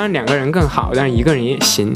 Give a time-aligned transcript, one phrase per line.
[0.00, 1.92] 当然两个人更好，但是一个人也行。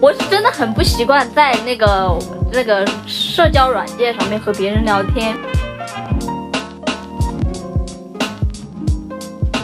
[0.00, 2.18] 我是真的很不习惯在那个
[2.50, 5.36] 那个社交软件上面和别人聊天。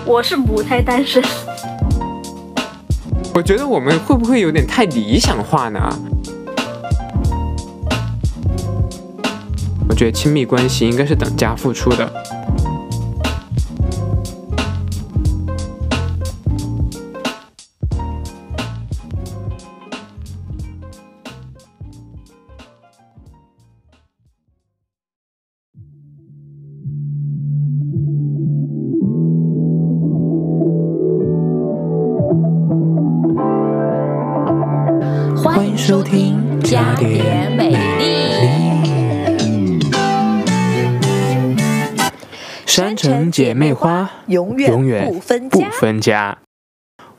[0.05, 1.25] 我是母胎单身。
[3.33, 5.81] 我觉得我们会不会有点太理想化呢？
[9.89, 12.28] 我觉得亲密关系应该是等价付出的。
[43.39, 45.61] 姐妹花永远永远不分不。
[45.71, 46.39] 分家。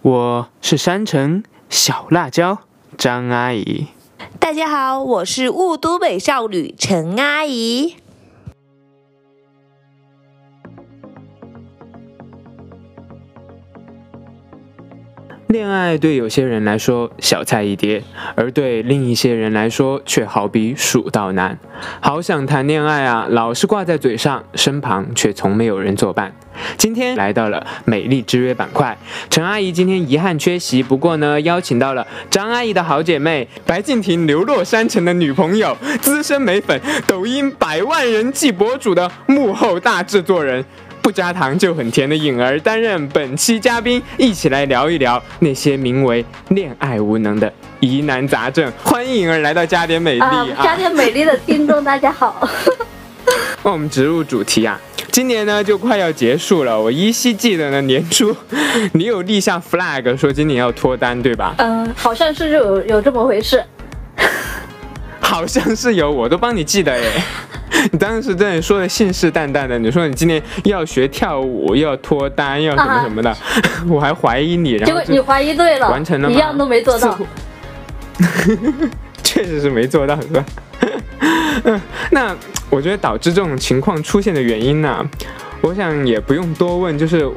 [0.02, 2.58] 我是山城小辣椒
[2.98, 3.88] 张阿姨。
[4.38, 7.96] 大家好，我是雾都美少女陈阿姨。
[15.50, 18.04] 恋爱对有些人来说小菜一碟，
[18.36, 21.58] 而对另一些人来说却好比蜀道难。
[22.00, 26.32] 好想谈恋爱啊，老是挂在嘴上，身旁却从没有人作伴。
[26.78, 28.96] 今天来到了美丽之约板块，
[29.32, 40.64] 陈阿姨今天遗憾缺席，不过呢，邀请到了张阿姨的好姐妹白敬亭流落山城的女朋友，资深美粉，抖音百万人气博主的幕后大制作人。
[41.02, 48.72] 不加糖就很甜的颖儿担任本期嘉宾，一起来聊一聊那些名为恋爱无能的疑难杂症。
[48.84, 50.76] 欢迎颖儿来到加点美丽啊，加啊！
[50.76, 52.48] 点美丽的听众，大家好。
[53.64, 54.80] 那我们直入主题啊，
[55.12, 58.36] 今年呢就快要结束了，我依稀记得呢年初
[58.94, 61.56] 你有立下 flag 说今年要脱单，对吧？
[61.58, 63.64] 嗯，好像是有有这么回事。
[65.30, 67.08] 好像是有，我都帮你记得耶。
[67.94, 73.38] 你当时真的说的信誓旦旦的，你说你今年要学跳舞，要脱单，要什么什么的，
[73.88, 77.16] 我还怀疑你，然后结果你怀疑对了，完成了吗一样都没做到
[79.24, 80.44] 确实是没做到，是吧？
[81.66, 81.80] 嗯，
[82.10, 82.36] 那
[82.72, 85.08] 我觉得导致这种情况出现的原因呢，
[85.62, 87.30] 我想也不用多问，就是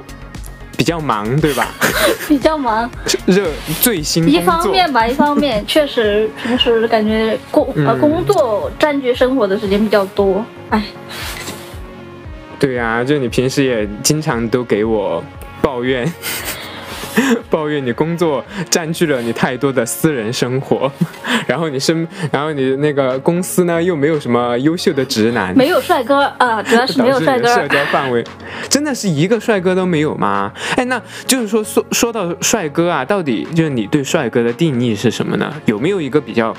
[0.83, 1.69] 比较忙，对吧？
[2.27, 2.91] 比较忙，
[3.25, 3.49] 热
[3.81, 10.45] 最新一，方面吧，一方面 确实平时感觉工呃嗯工作占据生活的时间比较多。
[10.71, 10.83] 哎，
[12.59, 15.23] 对啊，就你平时也经常都给我
[15.61, 16.13] 抱怨。
[17.51, 20.91] 抱怨你工作占据了你太多的私人生活，
[21.47, 27.69] 然后你身，然后你那个公司呢又没有什么优秀的直男，没有帅哥啊，主要是没有帅哥 社。
[27.69, 28.25] 交范围
[28.69, 30.53] 真的是一个帅哥都没有吗？
[30.77, 35.53] 哎，那就是说说说到帅哥啊，到底就是你对帅哥的定义是什么呢？
[35.67, 36.55] 有没有一个比较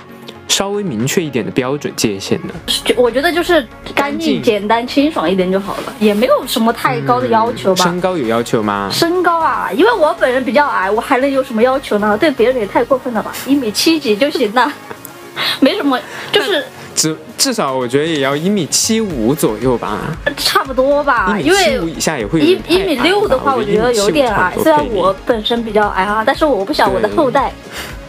[0.48, 2.54] 稍微明确一点的标准界限呢？
[2.86, 3.62] 就我觉得就是
[3.96, 7.84] 干干净净、简单、清爽一点就好了，也没有什么太高的要求吧。
[7.84, 8.90] 身高有要求吗？
[8.92, 12.18] 身高啊，因为我本人比较矮，我还能有什么要求呢？
[12.18, 14.72] 对别人也太过分了吧，一米七几就行了，
[15.60, 16.00] 没什么，
[16.32, 20.00] 就是至至少我觉得也要一米七五左右吧，
[20.38, 21.36] 差不多吧。
[21.40, 24.54] 一米因七五为以下也会有一一米六的话，我觉得有点矮。
[24.62, 27.52] 虽然我本身比较矮啊，但是我不想我的后代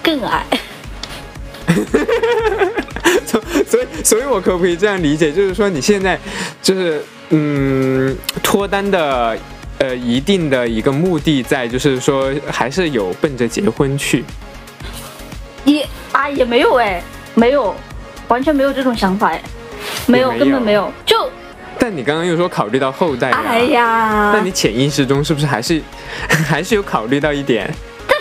[0.02, 0.44] 更矮。
[3.26, 6.18] 所所以，所以我可不可以这样理解，就是说你现在
[6.62, 9.36] 就是嗯脱单的
[9.78, 14.24] 呃一定的一个目的在，就是说还是有奔着结婚去。
[15.64, 17.02] 也啊也没有哎，
[17.34, 17.74] 没有，
[18.28, 19.42] 完全没有这种想法哎，
[20.06, 20.92] 没有，根本没有。
[21.06, 21.16] 就
[21.78, 25.82] 但你刚刚又说考虑到后代呀、哎呀，那你潜意识中是不是还是
[26.28, 27.72] 还是有考虑到一点？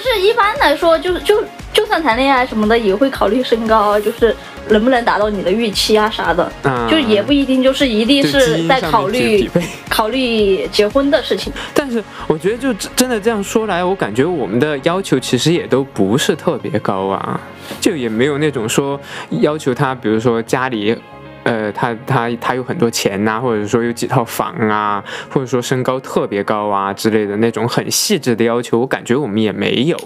[0.04, 4.36] 但是一般来说，就是就就算谈恋爱什么的，也会考虑身高啊，就是
[4.70, 9.50] 能不能达到你的预期啊啥的，啊、就也不一定就是一定是在考虑。
[9.90, 11.54] 考虑结婚的事情。
[11.74, 17.40] 但是我觉得就真真的这样说来，我感觉我们的要求其实也都不是特别高啊，
[17.80, 19.00] 就也没有那种说
[19.42, 20.98] 要求他，比如说家里。
[21.44, 29.98] 呃，他他他有很多钱呐、或者说有几套房啊，或者说身高特别高啊之类的那种很细致的要求，我感觉我们也没有。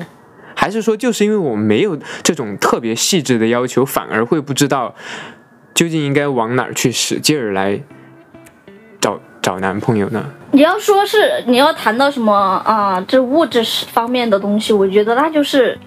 [0.56, 4.96] 还是说，就是因为我们没有这种特别细致的要求，反而会不知道
[5.76, 7.80] 究竟应该往哪儿去使劲儿来
[9.00, 10.26] 找找男朋友呢？
[10.52, 15.78] 你要说是你要谈到什么啊，这物质方面的东西，我觉得那就是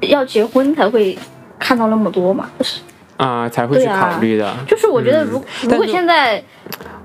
[0.00, 1.16] 要结婚才会
[1.60, 2.50] 看到那么多嘛。
[2.58, 2.80] 就是
[3.18, 4.56] 啊、才会去考虑的。
[4.66, 6.42] 就是我觉得如、嗯如果现在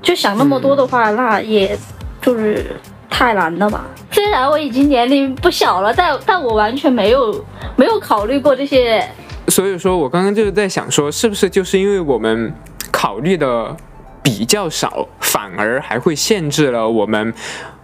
[0.01, 1.77] 就想那么多的话，那也
[2.21, 2.65] 就是
[3.09, 3.83] 太难了吧？
[4.11, 7.43] 虽然我已经年龄不小了，但但我完全没有
[7.75, 9.05] 没有考虑过这些。
[9.47, 12.53] 所以说我刚刚就是在想说，是不是就是因为我们
[12.91, 13.75] 考虑的
[14.21, 17.33] 比较少，反而还会限制了我们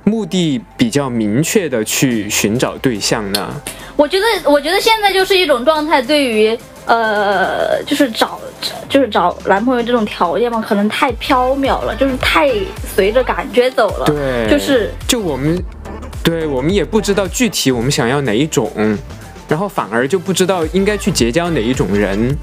[0.03, 3.49] 目的比较明确的去寻找对象呢？
[3.97, 6.57] 我觉得，我觉得现在就是一种状态，对于
[6.89, 8.39] 呃，就是找
[8.89, 12.49] 就是找男朋友这种条件嘛，可能太缥缈了，就是太
[12.95, 14.05] 随着感觉走了。
[14.07, 15.63] 对，就是就我们，
[16.23, 18.71] 对我们也不知道具体我们想要哪一种，
[19.47, 22.35] 然后反而就不知道应该去结交哪一种人。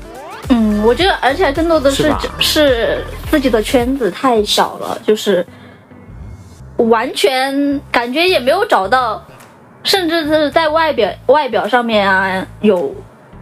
[0.48, 5.44] 嗯，我觉得，而且更多的是是是自己的圈子太小了，就是
[6.76, 9.20] 完全感觉也没有找到，
[9.82, 12.94] 甚至是在外表外表上面啊有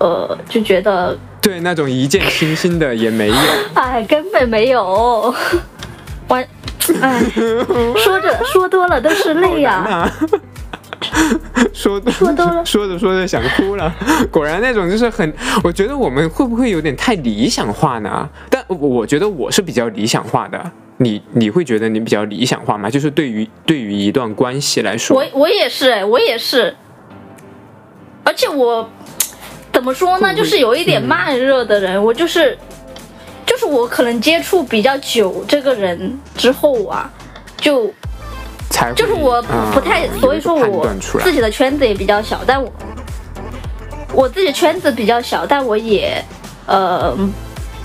[0.04, 3.34] 呃就觉得对，那种一见倾心的也没有。
[3.74, 5.34] 哎根本没有，
[6.28, 6.46] 完
[7.00, 7.22] 哎
[7.96, 10.12] 说着说多了都是泪呀、啊，
[11.72, 13.94] 说说多了说着说着想哭了。
[14.30, 18.28] 果然那种就是很，我觉得我们会不会有点太理想化呢？
[18.50, 20.70] 但我我觉得我是比较理想化的。
[20.98, 22.88] 你你会觉得你比较理想化吗？
[22.88, 26.76] 就是对于对于一段关系来说，我我也是，哎，我也是，
[28.22, 28.88] 而且我
[29.74, 32.56] 怎么说呢，就是有一点慢热的人，我就是
[33.44, 37.10] 就是我可能接触比较久这个人之后啊，
[37.58, 37.92] 就
[38.70, 39.42] 才就是我
[39.72, 40.88] 不太，所以说我
[41.22, 42.72] 自己的圈子也比较小，但我
[44.14, 46.24] 我自己圈子比较小，但我也
[46.66, 47.14] 呃。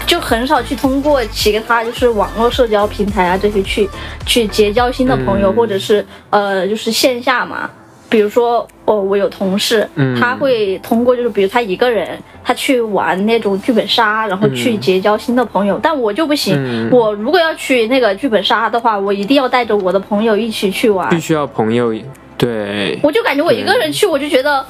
[0.08, 3.88] 就很少去通过其他就是网络社交平台啊这些去
[4.26, 7.70] 去结交新的朋友，嗯或者是呃就是线下嘛，
[8.10, 10.20] 比如说我我有同事，嗯。
[10.20, 16.90] 他会通过就是比如他一个人他去玩那种剧本杀，然后去嗯结交新的朋友，但我就不行，嗯。
[16.92, 21.08] 我如果要去那个剧本杀的话，我一定要带着我的朋友一起去玩。
[21.10, 21.94] 必，须要朋友
[22.38, 23.00] 对。
[23.04, 24.66] 我就感觉我一个人去，我就觉得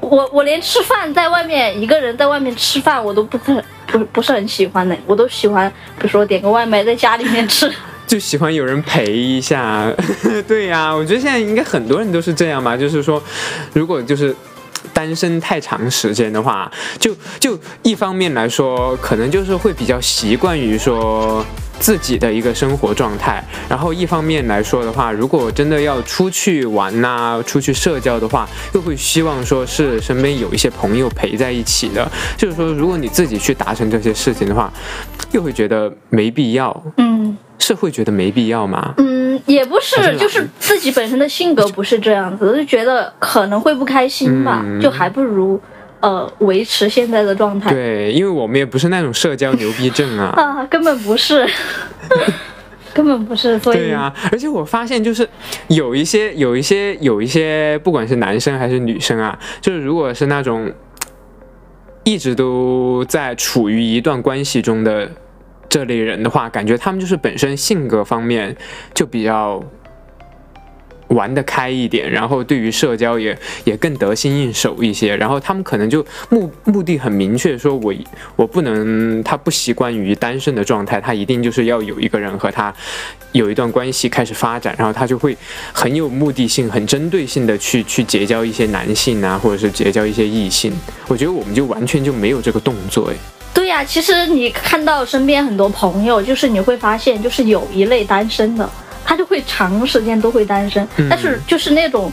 [0.00, 7.72] 我我连吃饭在外面一个人在外面吃饭我都不是不不是很喜欢的，我都喜欢比如说点个外卖在家里面吃。
[8.06, 9.92] 就喜欢有人陪一下。
[10.46, 13.22] 对呀、我觉得现在应该很多人都是这样吧，就是说，
[13.72, 14.34] 如果就是。
[14.92, 16.70] 单身太长时间的话，
[17.00, 21.44] 就就一方面来说，可能就是会比较习惯于说
[21.80, 32.06] 自己的一个生活状态，然后一方面来说的话，如果真的要出去玩呐、出去社交的话，又会希望说是身边有一些朋友陪在一起的。
[32.36, 34.70] 就是说，如果你自己去达成这些事情的话，
[35.32, 36.84] 又会觉得没必要。
[36.98, 37.23] 嗯
[37.64, 38.92] 是会觉得没必要吗？
[38.98, 45.58] 嗯，也不是是，就是自己本身的性格不是这样子，就觉得可能会不开心吧，嗯就还不如
[46.00, 47.72] 呃维持现在的状态。
[47.72, 50.26] 对，因为我们也不是那种社交牛逼症啊。
[50.36, 51.48] 啊，根本不是，
[52.92, 55.26] 根本不是，所以对呀、而且我发现就是
[55.68, 60.70] 有一些有一些有一些，不管是男生还是女生啊，就是如果是那种
[62.04, 65.10] 一直都在处于一段关系中的
[65.74, 68.56] 这类人的话，感觉他们就是本身性格方面
[68.94, 69.60] 就比较
[71.08, 77.92] 玩得开一点，然后对于社交也也更得心应手一些，然后他们可能就目目的很明确，说我
[78.36, 82.72] 我不能，他不习惯于单身的状态，他一定就是要有一个人和他
[83.32, 85.36] 有一段关系开始发展，然后他就会
[85.72, 90.72] 很有目的性、很针对性的去去结交一些男性啊，或者是结交一些异性。
[91.08, 93.14] 我觉得我们就完全就没有这个动作，哎，
[93.54, 98.68] 对呀、其实你看到身边很多朋友，就是你会发现，就是有一类单身的，
[99.04, 102.12] 他就会长时间都会单身，嗯但是就是那种，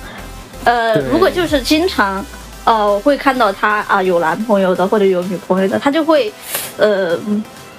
[0.63, 2.23] 呃，如果就是经常。
[2.63, 6.31] 呃，会看到他啊有男朋友的或者有女朋友的，他就会，
[6.77, 7.17] 呃，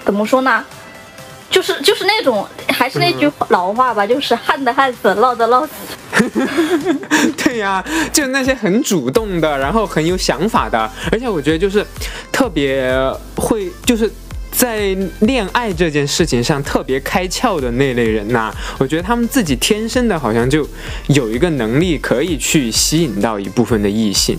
[0.04, 0.64] 怎么说呢？
[1.52, 5.73] 就是就是那种，还是那句嗯老话吧，就是旱的旱死，涝的涝死。
[7.44, 11.87] 对呀、就那些很主动的，然后很有想法的，而且我觉得就是
[12.32, 12.92] 特别
[13.37, 14.11] 会，就是
[14.50, 20.66] 在恋爱这件事情上特别开窍的那类人呐、我觉得他们自己天生的好像就
[21.09, 24.38] 有一个能力可以去吸引到一部分的异性。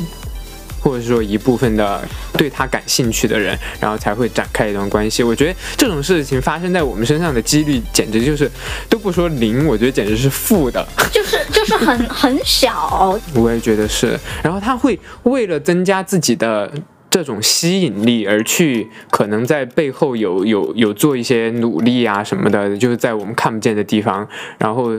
[0.83, 2.05] 或者说一部分的
[2.37, 5.23] 对他感兴趣的人，然后才会展开一段关系。
[5.23, 8.51] 我觉得这种事情发生在我们身上的几率，简直就是
[8.89, 10.85] 都不说零，我觉得简直是负的。
[11.09, 14.19] 就是 就是很很小， 我也觉得是。
[14.43, 16.69] 然后他会为了增加自己的
[17.09, 24.91] 这种吸引力而去，可能在背后有有有做一些努力啊什么的，就是在我们看不见的地方，然后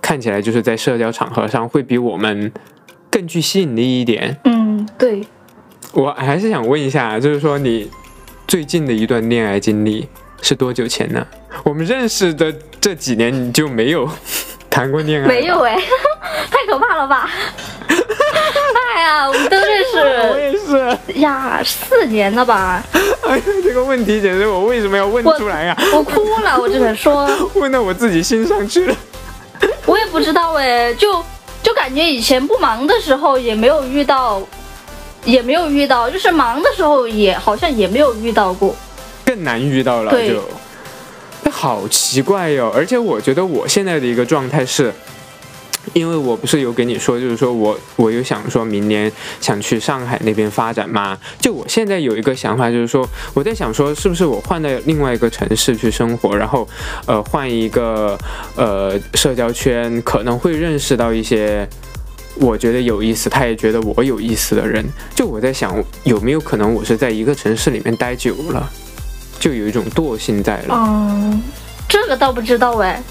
[0.00, 2.50] 看起来就是在社交场合上会比我们
[3.10, 4.38] 更具吸引力一点。
[4.44, 5.26] 嗯，对，
[5.92, 7.90] 我还是想问一下，就是说你
[8.46, 10.08] 最近的一段恋爱经历
[10.42, 11.26] 是多久前呢？
[11.64, 14.08] 我们认识的这几年你就没有
[14.70, 15.26] 谈过恋爱？
[15.28, 15.60] 没有。
[15.62, 15.76] 哎，
[16.50, 17.30] 太可怕了吧！
[18.96, 21.20] 哎呀，我们都认识我也是。
[21.20, 22.82] 呀，四年了吧？
[23.26, 28.96] 哎呀，这个问题简直我为什么要问出来呀、我哭了，我只能说， 问到我自己心上去了。
[29.86, 31.22] 我也不知道哎，就
[31.62, 34.42] 就感觉以前不忙的时候也没有遇到，
[35.26, 38.74] 也没有遇到，就是忙的时候也好像也没有遇到过。
[39.24, 40.42] 更难遇到了对就，
[41.42, 44.92] 那好奇怪哟、而且我觉得我现在的一个状态是，
[45.92, 51.18] 因为我不是有跟你说，就是说我我有想说明年想去上海那边发展嘛。
[51.40, 56.68] 就我现在有一个想法，就是说我在想说，是不是我换到另外一个城市去生活，然后
[57.06, 58.16] 呃换一个
[58.54, 61.68] 呃社交圈，可能会认识到一些。
[62.38, 68.68] 我觉得有意思，他也觉得我有意思的人，就我在想，有没有可能我是在一个城市里面待久了，
[69.38, 70.74] 就有一种惰性在了。
[70.74, 71.42] 嗯，
[71.88, 73.02] 这个倒不知道哎。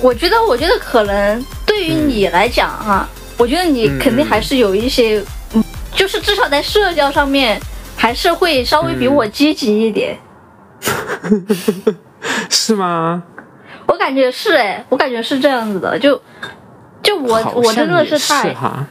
[0.00, 5.24] 我觉得，我觉得可能对于你来讲哈、我觉得你嗯肯定还是有一些，
[5.54, 5.62] 嗯，
[5.94, 7.60] 就是至少在社交上面
[7.96, 10.18] 还是会稍微比嗯我积极一点。
[12.50, 13.22] 是吗？
[13.86, 16.20] 我感觉是哎，我感觉是这样子的，就
[17.04, 18.84] 就我我真的是太哈，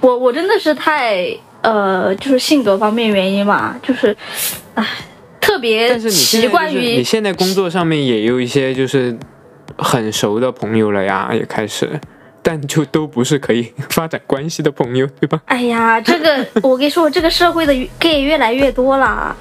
[0.00, 1.26] 我我真的是太
[1.62, 4.14] 呃，就是性格方面原因嘛，就是
[4.74, 4.84] 唉，
[5.40, 9.16] 特别但是你现习在就是惯于你现在工作上面也有一些就是
[9.78, 11.98] 很熟的朋友了呀，也开始，
[12.42, 15.40] 但就都不是可以 发展关系的朋友，对吧？
[15.46, 19.34] 哎呀，这个我跟你说，这个社会的 gay 越来越多啦。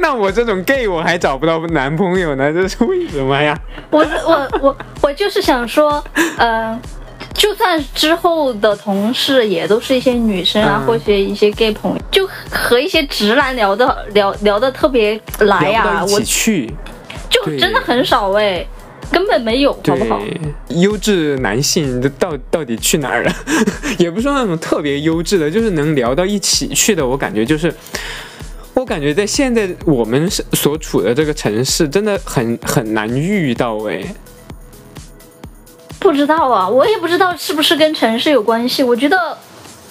[0.00, 3.58] 那我这种 gay 我还找不到男朋友呢，这是为什么呀？
[3.90, 6.02] 我我我 我就是想说，
[6.38, 6.78] 呃，
[7.34, 16.74] 就算之后的同事也都是一些女生啊，嗯或者一些 gay 朋友，就和一些直男聊的聊聊的特别来呀、我一起去，
[17.28, 18.64] 就真的很少哎，
[19.12, 20.20] 根本没有，好不好？
[20.68, 23.32] 优质男性到到底去哪儿了？
[23.98, 27.06] 也不是说那种特别优质的，就是能聊到一起去的。
[27.06, 27.72] 我感觉就是，
[28.74, 34.02] 我感觉在现在我们是所处的这个城市，真的很很难遇到哎。
[35.98, 38.82] 不知道啊，我也不知道是不是跟城市有关系。
[38.82, 39.36] 我觉得，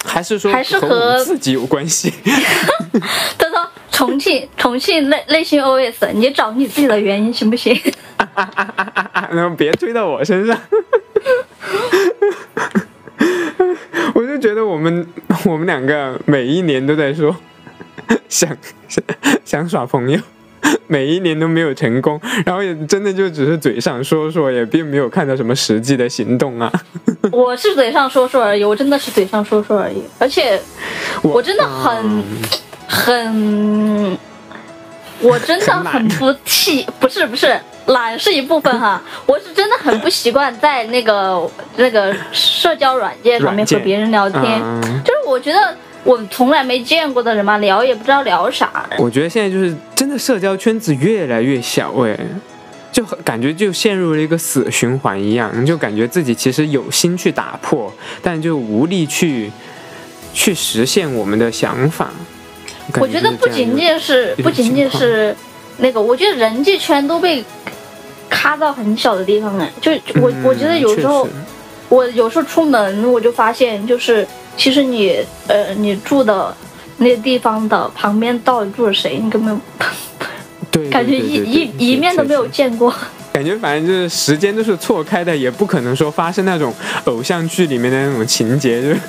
[0.04, 2.12] 还是说还是和自己有关系？
[3.38, 7.78] 等等，重庆重庆内内心 OS，你找你自己的原因行不行？
[9.30, 10.58] 然后别推到我身上。
[14.14, 15.06] 我就觉得我们
[15.44, 17.34] 我们两个每一年都在说
[18.28, 18.56] 想
[18.88, 19.04] 想
[19.44, 20.18] 想耍朋友，
[20.86, 26.70] 每一年都没有成功，然后也真的就只是嘴上说说，也并没有看到什么实际的行动啊。
[27.32, 30.60] 我是嘴上说说而已，我真的是嘴上说说而已，而且
[31.22, 32.24] 我真的很嗯
[32.88, 34.18] 很，
[35.20, 52.18] 我真的很不气，不是不是，懒是一部分哈，我是真的很不习惯在那个那个社交软件上面和别人聊天，嗯就是我觉得我从来没见过的人嘛，聊也不知道聊啥，我觉得现在就是真的社交圈子越来越小哎，
[52.90, 57.92] 就很感觉就陷入了一个死循环一样，就感觉自己其实有心去打破，
[58.22, 59.50] 但就无力去
[60.32, 62.10] 去实现我们的想法。
[62.92, 65.36] 感我觉得不仅仅是不仅仅是
[65.78, 67.44] 那个，我觉得人际圈都被
[68.28, 69.68] 卡到很小的地方了。
[69.80, 71.28] 就我嗯我觉得有时候
[71.88, 74.26] 我有时候出门我就发现，就是
[74.56, 75.16] 其实你
[75.46, 76.54] 呃你住的
[76.98, 79.60] 那地方的旁边到底住着谁，你根本
[80.70, 82.94] 对 感觉一一一面都没有，见过。
[83.32, 89.00] 感觉反正就是时间都是错开的，也不可能说发生那种偶像剧里面的那种情节，就是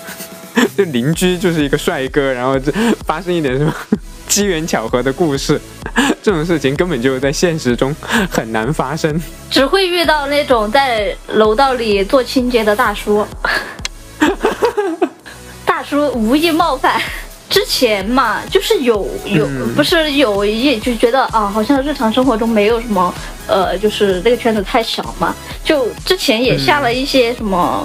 [0.77, 2.71] 就邻居就是一个帅哥，然后这
[3.05, 3.73] 发生一点什么
[4.29, 5.59] 机缘巧合的故事，
[6.21, 7.93] 这种事情根本就在现实中
[8.29, 9.19] 很难发生。
[9.49, 13.25] 只会遇到那种在楼道里做清洁的大叔，
[15.81, 17.01] 大叔无意冒犯。
[17.49, 23.11] 之前嘛，就是有有，嗯不是有一就觉得啊，好像日常生活中没有什么，
[23.47, 25.35] 呃，就是那个圈子太小嘛。
[25.63, 27.83] 就之前也下了一些什么、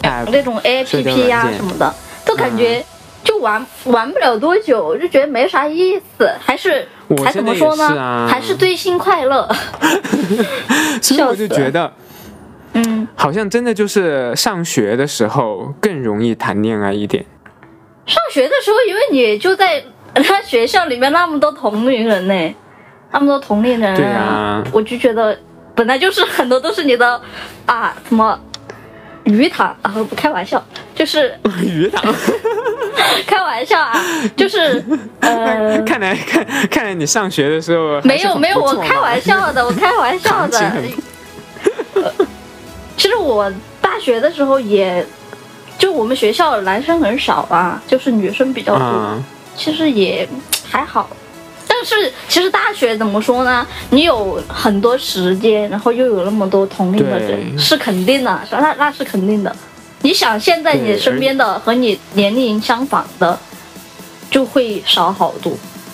[0.00, 1.94] 哎，那种 A 社 P 交 P 呀什么的，
[2.24, 2.82] 都感觉
[3.22, 8.26] 就玩、玩不了多久，就觉得没啥意思，还是我还怎么说呢？
[8.26, 9.46] 还是追星快乐。
[11.02, 12.05] 所以我就觉得，嗯。
[13.16, 17.24] 好像真的就是上学的时候更容易谈恋爱一点。
[18.06, 19.82] 上学的时候，因为你就在
[20.14, 22.54] 他学校里面那么多同龄人呢，
[23.10, 25.36] 那么多同龄人，对啊我就觉得
[25.74, 27.20] 本来就是很多都是你的
[27.64, 28.38] 啊什么
[29.24, 30.62] 鱼塘啊，不开玩笑，
[30.94, 32.14] 就是 鱼塘，
[33.26, 33.98] 开玩笑啊，
[34.36, 34.84] 就是
[35.20, 40.60] 呃， 看来看看来你上学的时候没有没有，我开玩笑的，我开玩笑的。
[43.06, 43.48] 其实我
[43.80, 45.06] 大学的时候也，
[45.78, 49.22] 就我们学校男生很少啊，就是女生比较多，
[49.56, 50.28] 其实也
[50.68, 51.08] 还好。
[51.68, 53.64] 但是其实大学怎么说呢？
[53.90, 59.54] 你有很多时间，然后又有那么多同龄的人，是肯定的，那那是肯定的。
[60.02, 63.38] 你想现在你身边的和你年龄相仿的，
[64.28, 65.52] 就会少好多。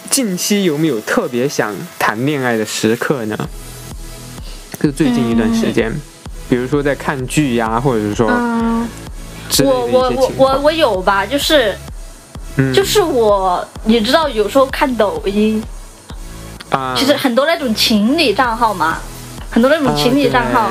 [0.09, 3.37] 近期有没有特别想谈恋爱的时刻呢？
[4.81, 5.95] 就最近一段时间，
[6.53, 8.27] 比如说在看剧呀，或者是说，
[9.65, 11.75] 我我我我我有吧，就是，
[12.75, 15.65] 就是我，你知道有时候看抖音，
[16.69, 18.99] 啊，其实很多那种情侣账号嘛。
[19.51, 20.71] 很多那种情侣账号，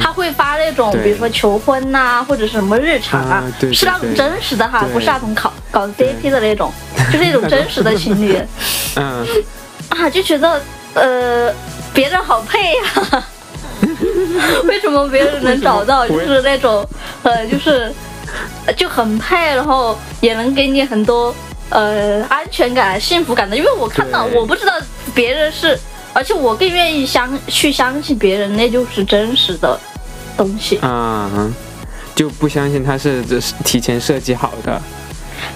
[0.00, 6.72] 他会发那种，比如说求婚呐，或者什么日常啊，是那种真实的哈，不是那种搞搞 CP 的那种，
[7.12, 8.36] 就是那种真实的情侣。
[8.94, 9.26] 嗯，
[9.88, 10.60] 啊，就觉得
[10.94, 11.52] 呃，
[11.92, 13.24] 别人好配呀，
[14.64, 16.86] 为什么别人能找到，就是那种
[17.22, 17.92] 呃，就是
[18.76, 21.34] 就很配，然后也能给你很多
[21.70, 24.72] 呃安全感、幸福感的，因为我看到，我不知道
[25.14, 25.78] 别人是。
[26.14, 29.80] 而且我更愿意相去相信别人，那就是真实的
[30.36, 31.50] 东西啊，
[32.14, 34.78] 就不相信他是这是提前设计好的。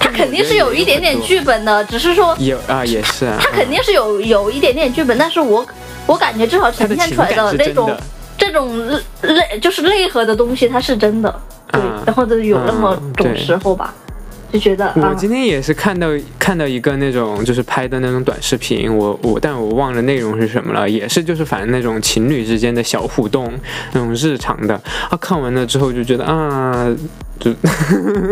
[0.00, 3.30] 他肯定是有一点点剧本的，只是说有啊，也是。
[3.38, 5.66] 他肯定是有有一点点剧本，但是我
[6.06, 7.95] 我感觉至少呈现出来的那种
[8.37, 8.87] 这种
[9.23, 11.40] 内就是内核的东西，它是真的。
[11.73, 13.95] 对，然后就有那么种时候吧。
[14.52, 16.07] 就觉得我今天也是看到
[16.38, 23.52] 看到一个那种就是拍的那种短视频，我我但我忘了内容是什么了，也是就是反正那种情侣之间的小互动，
[23.93, 26.87] 那种日常的啊，看完了之后就觉得啊，
[27.40, 27.52] 就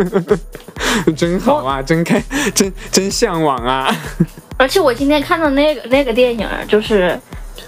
[1.17, 2.23] 真好啊，真开
[2.55, 3.93] 真真向往啊！
[4.57, 7.19] 而且我今天看到那个那个电影就是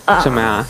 [0.05, 0.64] 呃什么呀？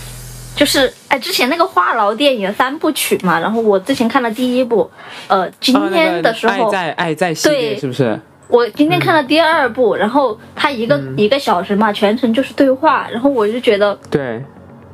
[0.57, 4.91] 就是哎，之前那个话痨电影三部曲嘛，然后我之前看了第一部，
[5.29, 8.19] 呃，今天的时候爱在爱在系列是不是？
[8.49, 14.43] 我今天看了第二部，然后它一个一个小时嘛，全程就是对话，然后我就觉得对，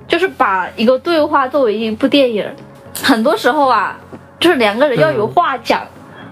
[0.08, 2.44] 就是把一个对话作为一部电影，
[3.00, 3.96] 很多时候啊，
[4.40, 5.86] 就是两个人要有话讲，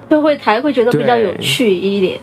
[0.08, 2.18] 就会才会觉得比较有趣一点。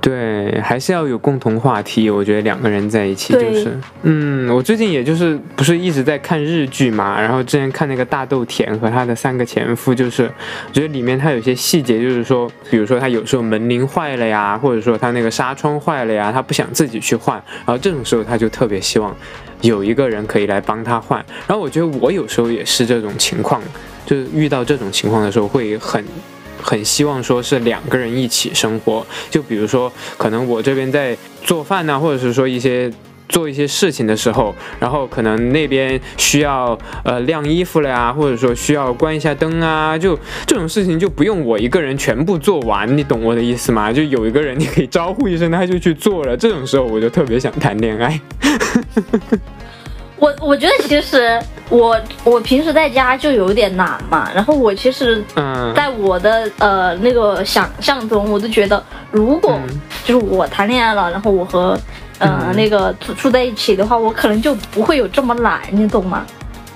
[0.00, 2.08] 对，还是要有共同话题。
[2.08, 17.36] 我觉得两个人在一起就是，嗯，我最近也就是不是一直在看日剧嘛，然后之前看那个大豆田和他的三个前夫，就是我觉得里面他有些细节，就是说，比如说他有时候门铃坏了呀，或者说他那个纱窗坏了呀，他不想自己去换，
[17.66, 19.14] 然后这种时候他就特别希望
[19.60, 21.22] 有一个人可以来帮他换。
[21.46, 23.60] 然后我觉得我有时候也是这种情况，
[24.06, 26.02] 就是遇到这种情况的时候会很。
[26.62, 32.90] 很希望说是两个人一起生活，就比如说，可能我这边在做饭呢，或者是说一些
[33.28, 43.92] 做一些事情的时候，然后可能那边需要呃晾衣服了呀，或者说需要关一下灯啊，就这种事情就不用我一个人全部做完，你懂我的意思吗？
[43.92, 46.36] 就有一个人你可以招呼一声，他就去做了。
[46.36, 48.20] 这种时候我就特别想谈恋爱。
[50.20, 55.24] 我我觉得其实我我平时在家就有点懒嘛，然后我其实，
[55.74, 59.58] 在我的呃那个想象中，我都觉得如果
[60.04, 61.78] 就是我谈恋爱了，然后我和
[62.18, 66.26] 呃那个住住在一起的话，我可能就不会有这么懒，你懂吗？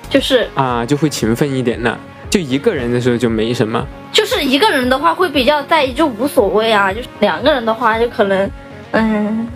[0.08, 1.96] 就是啊，就会勤奋一点呢。
[2.30, 6.90] 就一个人的时候就没什么，就是一个人的话会比较在意，就无所谓啊。
[6.90, 8.50] 就是两个人的话，就可能
[8.92, 9.46] 嗯。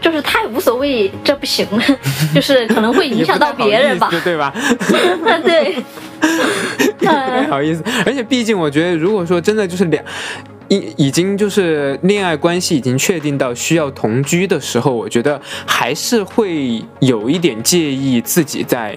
[0.00, 1.66] 就是太无所谓，这不行，
[2.34, 4.52] 就是可能会影响到别人吧，对吧？
[5.44, 5.82] 对，
[7.44, 7.82] 不好意思。
[8.06, 10.02] 而且毕竟我觉得，如果说真的就是两
[10.68, 18.96] 已已经就是恋爱关系已经确定到需要同居的时候，我觉得还是会有一点介意自己在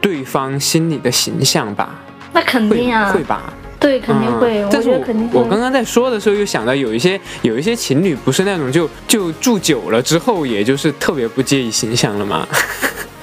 [0.00, 1.94] 对方心里的形象吧。
[2.32, 3.52] 那肯定啊，会吧。
[3.80, 4.64] 对，肯定会。
[4.70, 4.90] 但是，
[5.32, 12.46] 我刚刚在说的时候，又想到有一些有一些情侣不是那种就就住久了之后，也就是特别不介意形象了吗？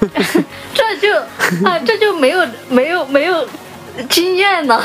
[0.74, 1.14] 这就
[1.66, 3.46] 啊，这就没有没有没有
[4.08, 4.82] 经验了。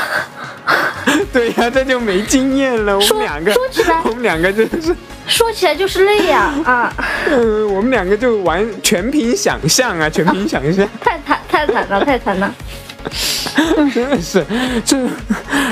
[1.32, 2.98] 对呀，这就没经验了。
[2.98, 4.94] 我们两个说起来，我们两个就是
[5.26, 6.92] 说起来就是累呀啊。
[7.30, 10.88] 嗯，我们两个就完全凭想象啊，全凭想象。
[11.00, 12.54] 太惨太惨了，太惨了。
[13.92, 14.44] 真的是，
[14.84, 14.96] 这，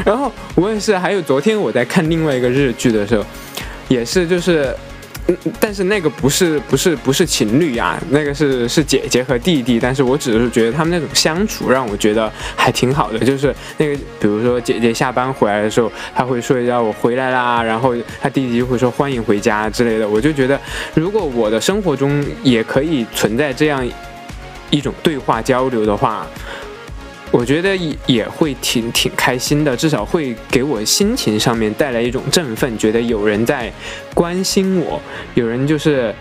[0.04, 3.24] 然后我也是，还有昨天我在看另外一个日剧的时候，
[3.88, 4.74] 也是就是，
[5.58, 9.78] 但是那个不是不是不是情侣啊，那个是是姐姐和弟弟。
[9.78, 20.08] 但是我只是觉得他们那种相处让我觉得还挺好的，就是那个比如说姐姐下班回来的时候，他会说一下我回来啦，然后他弟弟就会说欢迎回家之类的。
[20.08, 20.60] 我就觉得
[20.94, 23.86] 如果我的生活中也可以存在这样
[24.70, 26.26] 一种对话交流的话。
[27.32, 33.72] 我觉得也也会挺挺开心的，至少会给我心情上面带来一种振奋，觉得有人在
[34.12, 35.00] 关心我，
[35.34, 36.12] 有人就是，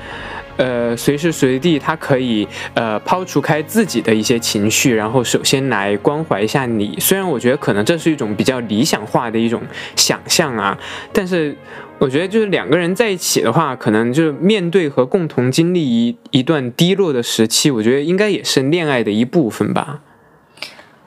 [0.57, 6.95] 呃，随时随地他可以呃抛除开自己的一些情绪，然后首先来关怀一下你。
[6.99, 9.63] 虽然我觉得可能这是一种比较理想化的一种
[9.95, 10.77] 想象啊，
[11.11, 11.55] 但是
[11.97, 20.01] 我觉得就是两个人在一起的话，可能就是面对和共同经历一一段低落的时期，我觉得应该也是恋爱的一部分吧。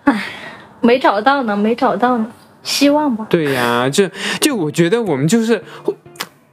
[0.04, 0.24] 唉，
[0.80, 2.26] 没找到呢，没找到呢，
[2.62, 3.26] 希望吧。
[3.30, 4.08] 对呀，就
[4.40, 5.62] 就我觉得我们就是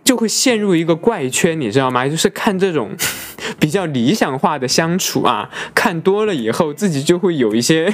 [0.04, 2.08] 就会陷入一个怪圈，你知道吗？
[2.08, 2.92] 就是看这种
[3.60, 7.94] 比较理想化的相处啊，看多了以后，自己就会有一些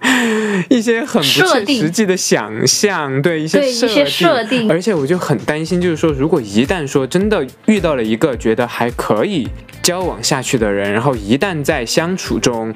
[0.70, 3.60] 一些很不切实际的想象，对一些
[4.06, 9.48] 设定，而且我就很担心，就是说，如果一旦说真的遇到了一个觉得还可以
[9.82, 12.72] 交往下去的人，然后一旦在相处中。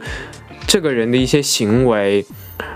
[0.66, 2.24] 这个人的一些行为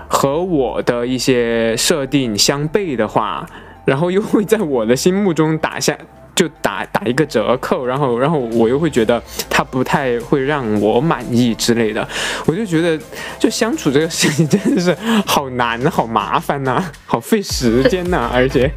[0.07, 3.45] 和我的一些设定相悖的话，
[3.85, 5.97] 然后又会在我的心目中打下
[6.35, 12.07] 就打打一个折扣，然后然后我又会觉得他不太会让我满意之类的，
[12.45, 12.99] 我就觉得
[13.39, 14.95] 就相处这个事情真的是
[15.25, 18.71] 好难、好麻烦呐，好费时间呐，而且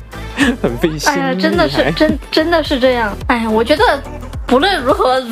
[0.63, 1.13] 很费心。
[1.13, 3.15] 哎呀，真的是真真的是这样。
[3.27, 4.03] 哎呀，我觉得。
[4.51, 5.23] 不论如何，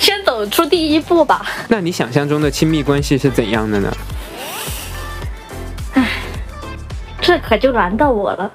[0.00, 1.46] 先走出第一步吧。
[1.68, 3.96] 那你想象中的亲密关系是怎样的呢？
[5.94, 6.04] 唉，
[7.20, 8.50] 这可就难到我了。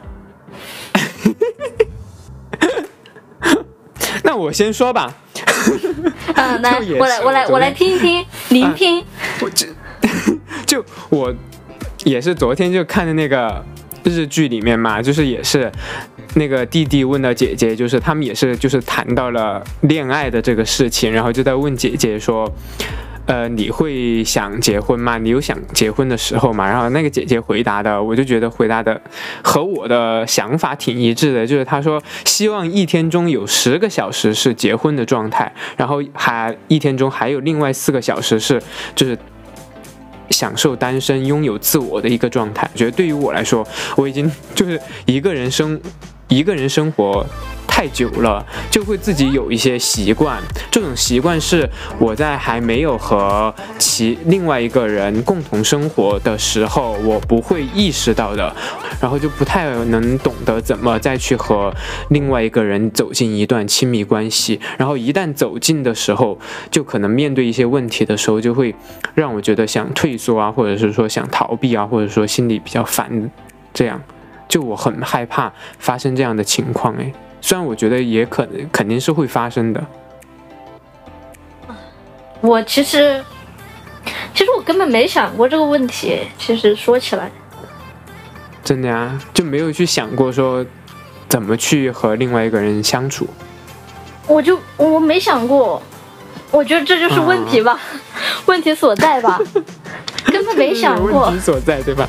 [4.24, 5.14] 那我先说吧。
[6.36, 9.06] 嗯， 来，我来，我来，我来听一听，聆听。
[9.40, 9.66] 我这
[10.68, 11.34] 就我
[12.04, 13.64] 也是昨天就看的那个
[14.04, 15.72] 日剧里面嘛，就是也是。
[16.36, 22.50] 那个弟弟问到姐姐，就是他们也是就是谈到了恋爱的这个事情，然后就在问姐姐说，
[23.26, 25.18] 呃，你会想结婚吗？
[25.18, 26.66] 你有想结婚的时候吗？
[26.66, 29.00] 然后那个姐姐回答的，我就觉得回答的
[29.44, 38.62] 和我的想法挺一致的，就是她说希望一天中有十个小时是结婚的状态，然后还一天中还有另外四个小时是
[38.96, 39.18] 就是
[40.30, 42.70] 享受单身、拥有自我的一个状态。
[42.74, 43.68] 我觉得对于我来说，
[43.98, 45.80] 我已经就是一个人生。
[46.32, 47.26] 一个人生活
[47.68, 50.42] 太久了，就会自己有一些习惯。
[50.72, 58.56] 这种习惯是我在还没有和其另外一个人共同生活的时候，我不会意识到的，
[59.02, 61.74] 然后就不太能懂得怎么再去和
[62.10, 64.58] 另外一个人走进一段亲密关系。
[64.78, 66.40] 然后一旦走近的时候，
[66.70, 68.74] 就可能面对一些问题的时候，就会
[69.16, 73.30] 让我觉得想退缩啊，或者是说想逃避啊，或者说心里比较烦，
[73.74, 74.02] 这样。
[74.52, 77.10] 就我很害怕发生这样的情况，哎，
[77.40, 79.82] 虽然我觉得也可能肯定是会发生的。
[82.42, 83.24] 我其实，
[84.34, 86.20] 其实我根本没想过这个问题。
[86.38, 87.32] 其实说起来，
[88.62, 90.66] 真的呀，就没有去想过说
[91.30, 93.26] 怎么去和另外一个人相处。
[94.28, 95.82] 我就我没想过，
[96.52, 97.80] 我觉得这就是问题吧，
[98.48, 99.40] 问题所在吧，
[100.26, 101.28] 根本没想过。
[101.32, 102.06] 问题所在，对吧？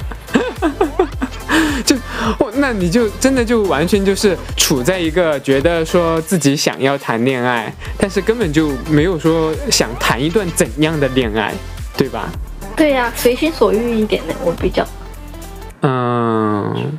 [2.39, 11.53] 就，那你就真的就完全就是处在一个觉得说自己想要谈恋爱，但是根本就没有说想谈一段怎样的恋爱，
[11.97, 12.31] 对吧？
[12.77, 14.87] 对呀，随心所欲一点的，我比较。
[15.83, 16.99] 嗯，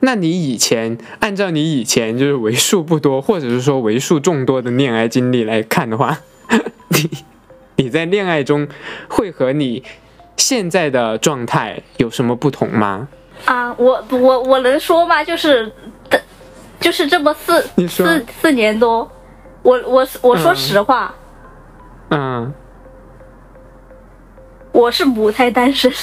[0.00, 6.20] 那你以前按照你以前就是为数不多或者是说为数众多的恋爱经历来看的话，
[6.88, 7.10] 你
[7.76, 8.68] 你在恋爱中
[9.08, 9.82] 会和你
[10.36, 13.08] 现在的状态有什么不同吗？
[13.44, 15.24] 啊，我我我能说吗？
[15.24, 15.70] 就是
[16.08, 16.20] 的，
[16.78, 19.10] 就是这么四四四年多，
[19.62, 21.14] 我我我说实话，
[22.10, 22.52] 嗯，
[24.72, 25.92] 我是母胎单身。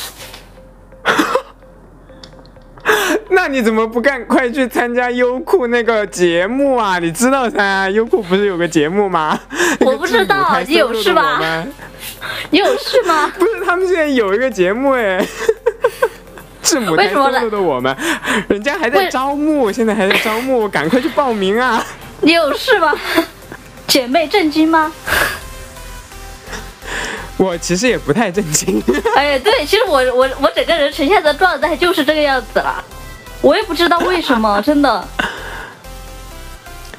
[3.30, 6.98] 那你怎么不干快去参加优酷那个节目啊？
[7.00, 9.38] 你知道噻，优酷不是有个节目吗？
[9.82, 11.40] 我不知道，你有事吧？
[12.50, 13.32] 你有事吗？
[13.38, 15.24] 不是，他们现在有一个节目哎。
[16.68, 17.96] 是母胎 solo 的我们，
[18.50, 21.82] 人家还在招募，现在还在招募，赶快去报名啊！
[22.20, 22.94] 你有事吗？
[23.88, 24.92] 姐妹震惊吗？
[27.38, 28.84] 我其实也不太震惊。
[29.16, 32.84] 哎，对，其实我我我整个人呈现的状态就是这个样子了，
[33.42, 35.08] 我也不知道为什么，真的，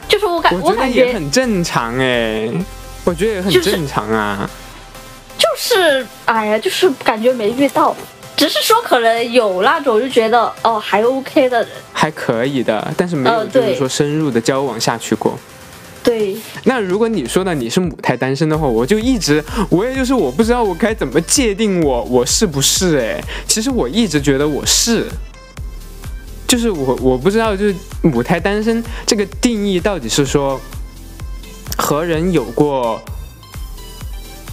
[0.09, 2.51] 就就是我感我觉得感觉也很正常哎，
[3.05, 4.51] 我觉得也很正常啊。
[5.39, 7.95] 就是哎呀，就是感觉没遇到，
[8.39, 15.37] 只是说可能有那种就觉得哦还 OK 的人，还可以的，但是没有就是说深入的交往下去过。
[16.05, 25.07] 对，那如果你说的你是母胎单身的话，我就一直我也就是我不知道我该怎么界定我我是不是哎，其实我一直觉得我是，
[26.47, 30.61] 就是我我不知道就是母胎单身这个定义到底是说
[31.77, 33.03] 和人有过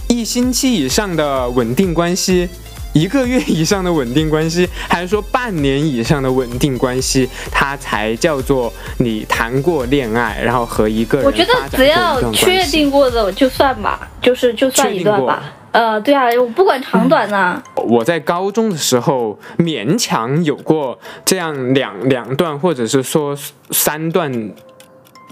[0.08, 2.48] 一星期以上的稳定关系。
[2.96, 15.52] 一个月以上的稳定关系，还是说半年以上的稳定关系，它才叫做你谈过恋爱，然后和一个人我觉得只要确定过的就算吧，就是就算一段吧。
[15.72, 23.36] 呃，对啊，我不管长短啊，我在高中的时候勉强有过这样两两段，或者是说
[23.72, 24.54] 三段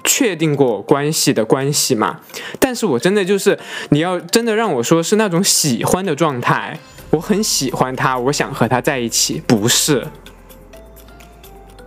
[0.05, 2.21] 确定过关系的关系嘛。
[2.59, 6.79] 但是我真的就是，你要真的让我说是那种喜欢的状态，
[7.15, 10.05] 我很喜欢他，我想和他在一起，不是？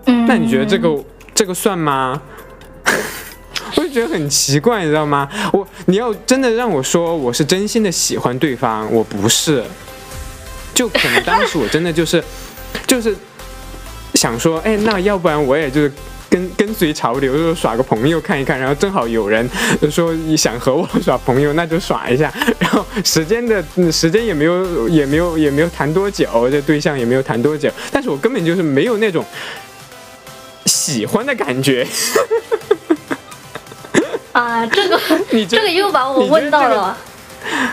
[0.06, 1.04] 嗯，那你觉得这个
[1.36, 2.22] 这个算吗？
[3.76, 5.28] 我就觉得很奇怪，你知道吗？
[5.52, 9.62] 我你要真的让我说我是真心的喜欢对方，我不是，
[10.74, 12.24] 就可能当时我真的就是
[12.88, 13.14] 就是
[14.14, 15.92] 想说，哎，那要不然我也就是
[16.30, 19.50] 跟跟随潮流，就是耍个朋友看一看，然后正好有人
[19.90, 29.24] 说想和我耍朋友，那就耍一下，然后时间的嗯时间也没有也没有也没有谈多久，这对象也没有谈多久，但是我根本就是没有那种
[30.66, 31.88] 喜欢的感觉。
[34.32, 35.00] 啊，这个
[35.32, 36.98] 你这这个又把我问到了。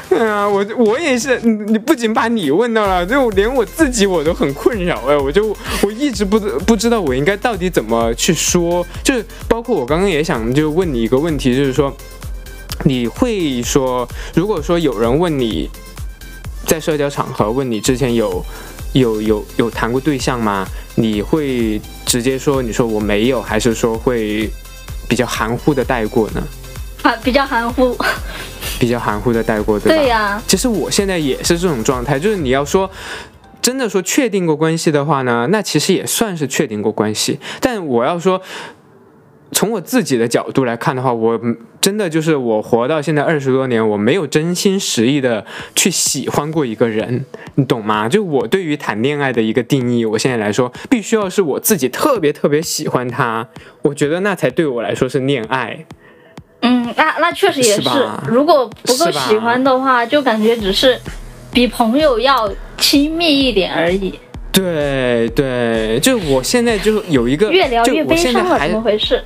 [0.08, 11.92] 对啊，我我也是，你不仅把你问到了，就连我自己我都很困扰哎，我就我一直不不知道我应该到底怎么去说，就是包括我刚刚也想就问你一个问题，就是说
[12.84, 15.68] 你会说，如果说有人问你
[16.66, 18.44] 在社交场合问你之前有
[18.92, 20.66] 有有有谈过对象吗？
[20.94, 24.48] 你会直接说你说我没有，还是说会
[25.08, 26.42] 比较含糊的带过呢？
[27.02, 27.96] 啊，比较含糊。
[28.78, 29.96] 比较含糊的带过，对吧？
[29.96, 32.90] 对呀、其实我现在也是这种状态，就是你要说
[33.60, 37.38] 真的说确定过关系的话呢，那其实也算是确定过关系。
[37.60, 38.40] 但我要说，
[39.52, 41.40] 从我自己的角度来看的话，我
[41.80, 48.08] 真的就是我活到现在二十多年，我没有真心实意的去喜欢过一个人，你懂吗？
[48.08, 53.46] 就我对于谈恋爱的一个定义，我现在来说，必须要是我自己特别特别喜欢他，
[53.82, 55.84] 我觉得那才对我来说是恋爱。
[56.64, 60.98] 嗯，那那确实也是吧如果不够喜欢的话，就感觉只是
[61.52, 64.18] 比朋友要亲密一点而已。
[64.50, 69.22] 对对，就我现在就有一个，越聊越悲伤了，怎么回事？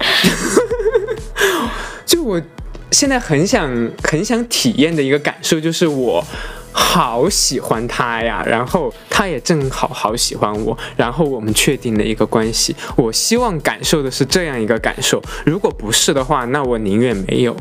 [2.04, 2.40] 就我
[2.90, 3.70] 现在很想
[4.02, 6.24] 很想体验的一个感受，就是我
[6.80, 12.74] 好喜欢他呀，然后他也正好好喜欢我，然后我们确定了一个关系。
[12.96, 17.54] 我希望感受的是这样一个感受，如果不是的话，那我宁愿没有。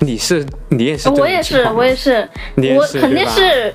[0.00, 3.72] 你是你也是我也是，我也是，我肯定是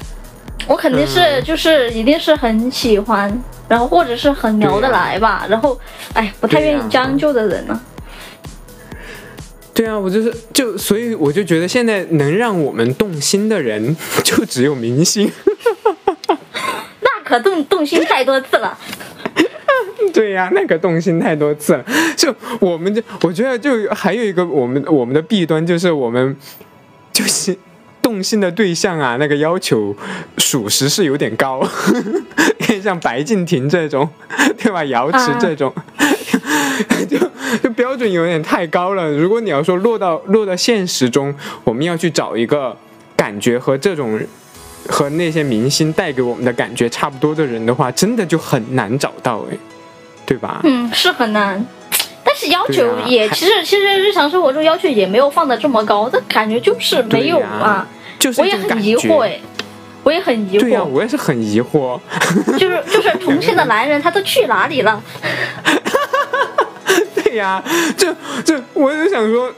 [0.67, 1.43] 我肯定是嗯。
[1.43, 5.79] 就是一定是很喜欢，然后或者是很聊得来吧，然后
[6.13, 7.81] 哎，不太愿意将就的人呢。
[9.79, 15.31] 对啊，我就是就所以我就觉得现在能让我们动心的人就只有明星。
[16.99, 18.77] 那可动动心太多次了。
[20.13, 21.85] 对呀、那个动心太多次了。
[22.17, 26.35] 就我们就我觉得就还有一个我们我们的弊端就是我们
[27.13, 27.57] 就是
[28.01, 29.95] 动心的对象啊，那个要求
[30.37, 31.65] 属实是有点高，
[32.83, 34.09] 像白敬亭这种，
[34.61, 34.83] 对吧？
[34.83, 35.73] 瑶池这种。
[37.09, 37.17] 就
[37.63, 39.09] 就标准有点太高了。
[39.11, 42.75] 如果你要说落到落到现实中，我们要去找一个
[43.15, 44.19] 感觉和这种
[44.87, 49.57] 和那些明星带给我们的感觉差不多的人的话，真的就很难找到哎，
[50.25, 50.61] 对吧？
[50.63, 51.65] 嗯，是很难。
[52.23, 57.87] 但是要求也其实其实日常生活中要求也没有放的这么高，这感觉就是没有啊。
[58.19, 58.83] 就是我也很。
[58.83, 59.39] 疑惑哎，
[60.03, 61.99] 我也很疑惑对呀、惑，我也是很疑惑。
[62.57, 65.01] 就是就是 重庆的男人他都去哪里了？
[67.29, 67.63] 对呀、
[67.95, 68.07] 就
[68.43, 69.53] 就我就想说，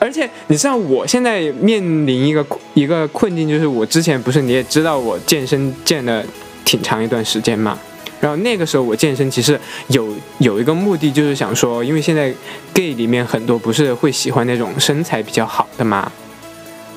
[0.00, 6.24] 而且你知道我现在面临一个一个困境，就是我之前不是你也知道我健身健了
[6.64, 7.78] 挺长一段时间嘛。
[8.20, 9.58] 然后那个时候我健身其实
[9.88, 12.34] 有有一个目的，就是想说，因为现在
[12.74, 16.10] gay 里面很多不是会喜欢那种身材比较好的嘛，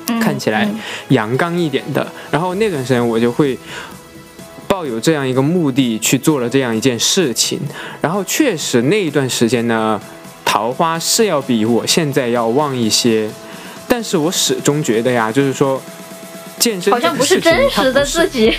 [0.08, 2.06] 嗯看起来嗯阳刚一点的。
[2.32, 3.56] 然后那段时间我就会
[4.68, 7.60] 抱有这样一个目的去做了这样一件事情。
[8.00, 10.15] 然后确实那一段时间呢，讨
[10.56, 13.28] 桃花是要比我现在要旺一些，
[13.86, 15.78] 但是我始终觉得呀，就是说
[16.58, 18.54] 健身好像不是真实的自己。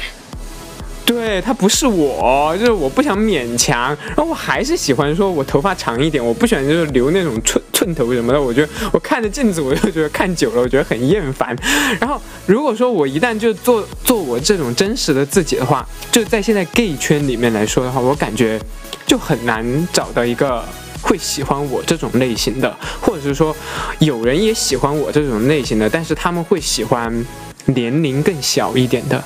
[1.04, 8.40] 对，他不是我，就是我不想勉强，然后我还是喜欢说我头发长一点，我不喜欢就是留那种寸寸头什么的。
[8.40, 11.58] 我觉得我看着镜子，我就觉得看久了，我觉得很厌烦。
[12.00, 18.62] 然后如果说我一旦就做做我这种真实的自己的话，就在现在 gay 圈里面来说的话，我感觉
[19.08, 20.64] 就很难找到一个
[21.08, 23.56] 会喜欢我这种类型的，或者是说
[24.00, 27.26] 有人也喜欢我这种类型的，但是他们会喜欢
[27.66, 29.24] 年龄更小一点的。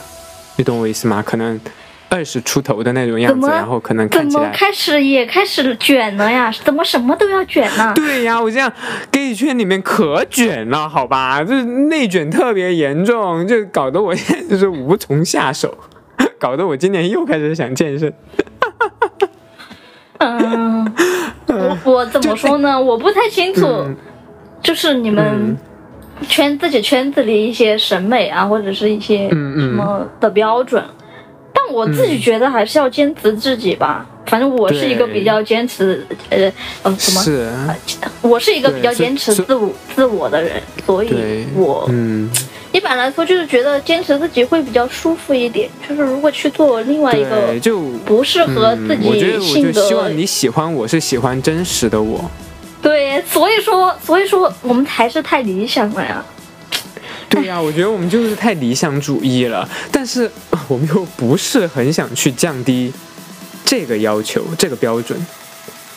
[0.57, 1.23] 你懂我意思吗？
[1.25, 1.59] 可能
[2.09, 6.53] 二十出头的那种样子，然后可能看起来怎么开始也开始卷了呀？
[6.63, 7.93] 怎么什么都要卷呢？
[7.95, 8.71] 对呀，我这样
[9.09, 15.75] gay 圈里面可卷了，好吧，就是内卷特别严重，就搞得我现在就是无从下手，
[16.37, 18.13] 搞得我今年又开始想健身。
[20.19, 20.93] 嗯，
[21.51, 22.79] 我我怎么说呢？
[22.79, 23.85] 我不太清楚，
[24.61, 25.57] 就是你们。
[26.29, 30.83] 圈自己圈子里一些审美啊，或者是一些什么的标准，
[31.51, 34.05] 但我自己觉得还是要坚持自己吧。
[34.27, 36.37] 反正我是一个比较坚持，呃
[36.83, 37.21] 呃什么？
[37.23, 37.49] 是。
[38.21, 42.29] 我是一个比较坚持自我自我的人，所以我嗯，
[42.71, 45.69] 一般来说就是觉得坚持自己会比较舒服一点。
[45.87, 52.29] 就是如果去做另外一个就不适合自己性格，希望你喜欢我是喜欢真实的我。
[52.81, 56.23] 对，所以说，所以说我们还是太理想了呀。
[57.29, 60.29] 对呀，我觉得我们就是太理想主义了，但是
[60.67, 62.91] 我们又不是很想去降低
[63.63, 65.17] 这个要求、这个标准。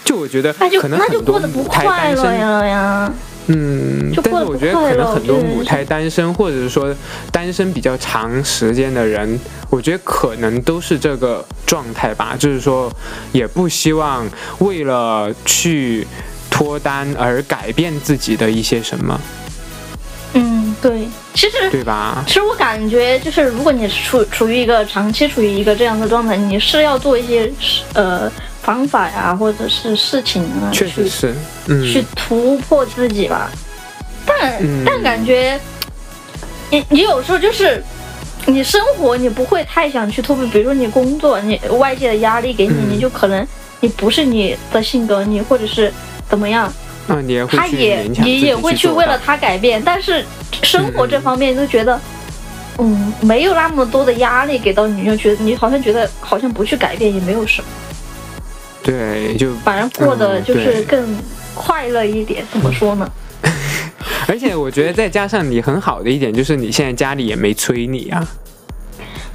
[0.04, 3.12] 就我觉得，可能很多母胎单身呀，
[3.46, 6.94] 嗯，但是我觉得可能很多母胎单身，或者是说
[7.30, 9.38] 单身比较长时间的人，
[9.70, 12.36] 我觉得可能都是这个状态吧。
[12.38, 12.92] 就是说，
[13.32, 14.26] 也不希望
[14.58, 16.06] 为了去。
[16.50, 19.20] 脱单而改变自己的一些什么？
[20.34, 22.22] 嗯，对，其实对吧？
[22.28, 27.52] 其实我感觉就是，如果你处处于一个长期处于一个这样的状态，你是要做一些
[27.94, 28.30] 呃
[28.64, 31.34] 方法呀，或者是事情啊，确实是，
[31.68, 33.50] 嗯，去突破自己吧。
[34.26, 35.60] 但但感觉
[36.70, 37.80] 你你有时候就是
[38.46, 43.46] 你生活你不会太想去突破，比如说你工作，你外界的压力给你，你就可能
[43.80, 45.92] 你不是你的性格，你或者是。
[46.26, 46.72] 怎么样？
[47.08, 50.24] 嗯，你也他也你也会去为了他改变，但是
[50.62, 52.00] 生活这方面就觉得，
[52.78, 57.68] 嗯，没有那么多的压力给到你，就觉得你好像觉得好像不去改变也没有什么。
[58.84, 61.16] 对，就反正过得就是更
[61.54, 62.44] 快乐一点。
[62.52, 63.10] 怎么说呢？
[64.28, 68.26] 而且我觉得再加上你很好的一点就是你现在家里也没催你啊。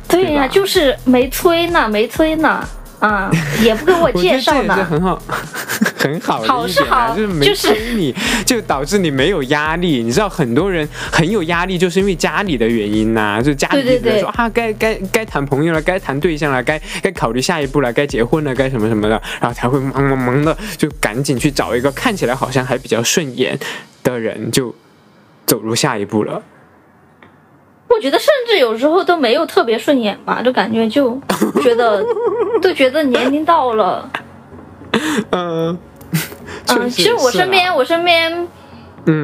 [0.08, 2.68] 对呀，就是没催呢，没催呢。
[3.00, 3.32] 啊，
[3.62, 5.22] 也不跟我 介绍呢，很好，
[5.98, 8.14] 很好好是好，就是没催你，
[8.46, 10.04] 就导致你没有压力。
[10.04, 23.58] 你知道很多人很有压力，就是因为家里的原因呐，就家里人说啊，该该该谈朋友了，该谈对象了，该该考虑下一步了，该结婚了，该什么什么的，然后才会忙忙忙的，就赶紧去找一个看起来好像还比较顺眼
[24.04, 24.76] 的人，就
[25.46, 26.42] 走入下一步了。
[27.90, 31.20] 我觉得甚至有时候都没有特别顺眼吧，就感觉就
[31.62, 32.06] 觉得
[32.62, 34.10] 都觉得年龄到了。
[35.32, 35.78] 嗯
[36.68, 38.48] 嗯，其实我身边我身边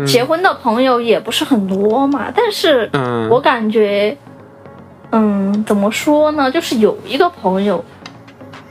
[0.05, 2.89] 结婚的朋友也不是很多嘛，但是
[3.29, 4.17] 我感觉
[5.11, 7.83] 嗯怎么说呢，就是有一个朋友，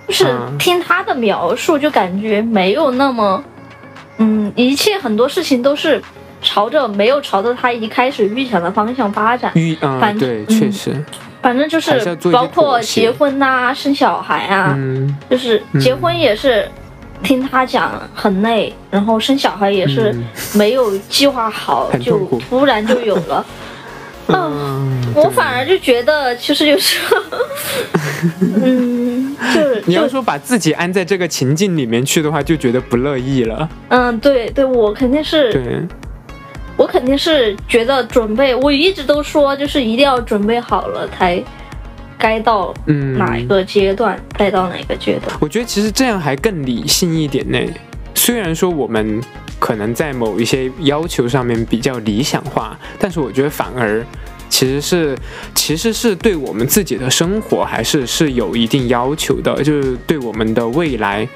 [0.08, 0.26] 就是
[0.58, 3.42] 听他的描述就感觉没有那么
[4.18, 6.02] 嗯，一切很多事情都是。
[6.44, 10.94] 朝着没有朝着他一开始预想的方向发展，预嗯对，确实，
[11.42, 14.78] 反正就是包括结婚呐、生小孩啊，
[15.30, 16.68] 就是结婚也是
[17.22, 20.14] 听他讲很累，然后生小孩也是
[20.54, 23.44] 没有计划好 就突然就有了。
[24.28, 27.16] 嗯，我反而就觉得其实有时候，
[28.64, 33.68] 嗯，就是你要说把自己安在这个情境里面去的话，就觉得不乐意了。
[33.88, 35.86] 嗯，对对，我肯定是对。
[36.76, 41.42] 我肯定是觉得准备，我一直都说就是一定要准备好了才
[42.18, 42.74] 该到
[43.16, 45.36] 哪一个阶段，该到哪个阶段。
[45.40, 47.58] 我觉得其实这样还更理性一点呢。
[48.14, 49.22] 虽然说我们
[49.58, 54.04] 可能在某一些要求上面比较理想化，但是我觉得反而
[54.48, 55.16] 其实是
[55.54, 61.28] 其实是对我们自己的生活还是是有一定要求的，就是对我们的未来。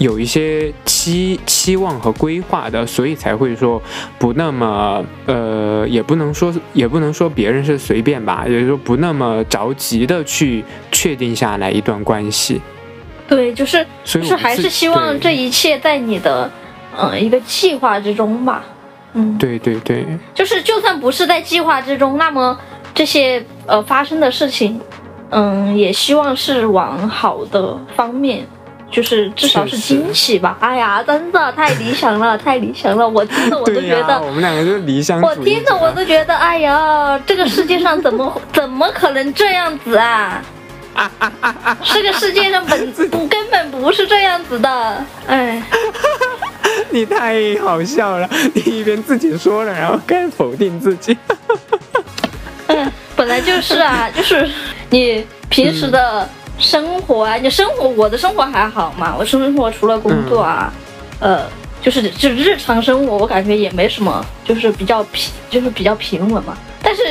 [0.00, 3.80] 有一些期期望和规划的，所以才会说
[4.18, 12.60] 不那么呃，也不能说也不能说别人是随便吧，也就是说不那么着急的去确定下来一段关系。
[13.28, 16.50] 对，就是就是还是希望这一切在你的
[16.98, 18.64] 嗯、呃一个计划之中吧。
[19.12, 22.58] 嗯，对对对，就是就算不是在计划之中，那么
[22.94, 24.80] 这些呃发生的事情，
[25.28, 28.46] 嗯，也希望是往好的方面，
[28.90, 30.56] 就是至少是惊喜吧。
[30.60, 33.08] 哎呀，真的太理想了，太理想了！
[33.08, 40.42] 我听着我都、觉得，我们两个就是理想我听着我都觉得，哎呀，这个世界上怎么 怎么可能这样子啊？
[41.84, 45.62] 这个世界上本 不根本不是这样子的，哎，
[46.90, 51.16] 你太好笑了，你一边自己说了，然后开始否定自己。
[52.66, 54.48] 嗯，本来就是啊，就是
[54.90, 56.28] 你平时的
[56.60, 60.72] 生活啊，你生活我的生活还好嘛，我生活除了工作啊，
[61.18, 61.46] 呃，
[61.82, 66.56] 就是就日常生活，我感觉也没什么，就是比较平，就是比较平稳嘛。
[66.82, 67.02] 但是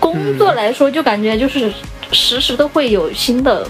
[0.00, 1.72] 工作来说，就感觉就是
[2.10, 3.68] 时时都会有新的，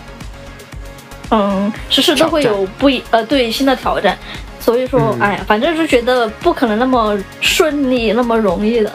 [1.30, 4.16] 嗯，时时都会有不一呃对新的挑战。
[4.60, 8.90] 所以说，嗯哎呀，反正是觉得不可能那么顺利、那么容易的。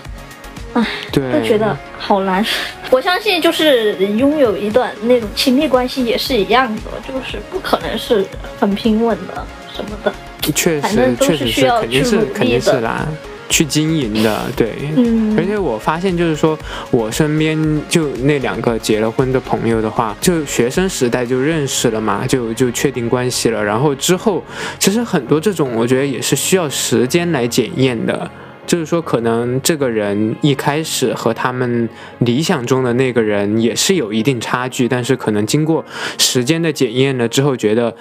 [1.12, 2.46] 对，都觉得好难。
[2.92, 8.26] 我相信，就是拥有一段那种亲密关系也是一样的，就是不可能是
[8.60, 9.46] 很平稳的
[9.76, 10.14] 什么的。
[10.56, 13.08] 确实确实需要肯定去肯定是的啦，
[13.50, 14.74] 去经营的， 对。
[14.96, 16.58] 嗯而且我发现，就是说
[16.90, 17.58] 我身边
[17.88, 23.64] 就那两个结了婚的朋友的话，就学生时代就认识了嘛，就就确定关系了。
[23.64, 24.44] 然后之后，
[24.80, 28.30] 其实很多这种，我觉得也是需要时间来检验的。
[28.70, 31.90] 就是说，可能这个人一开始和他们
[32.20, 35.84] 理想中的那个人也是有一定差距，但是可能经过
[36.20, 37.96] 时间的检验了之后，觉得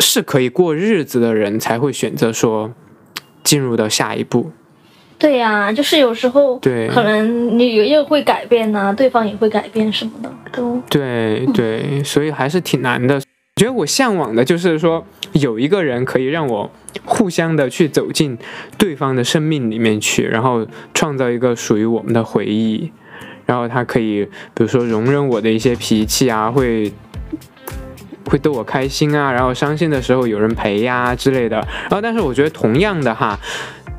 [0.00, 2.74] 是可以过日子的人，才会选择说
[3.42, 4.50] 进入到下一步。
[5.18, 13.18] 对呀、就是有时候对可能你也会改变呐、对方也会改变什么的，都对对，所以还是挺难的。
[13.58, 16.70] 觉得我向往的就是说，有一个人可以让我
[17.04, 18.38] 互相的去走进
[18.78, 22.90] 对方的生命里面去，然后创造一个属于我们的回忆。
[23.44, 26.92] 然后他可以，比如说容忍我的一些脾气啊，会
[28.26, 31.56] 会逗我开心啊，然后伤心的时候有人陪呀、之类的。
[31.56, 33.38] 然后，但是我觉得同样的哈，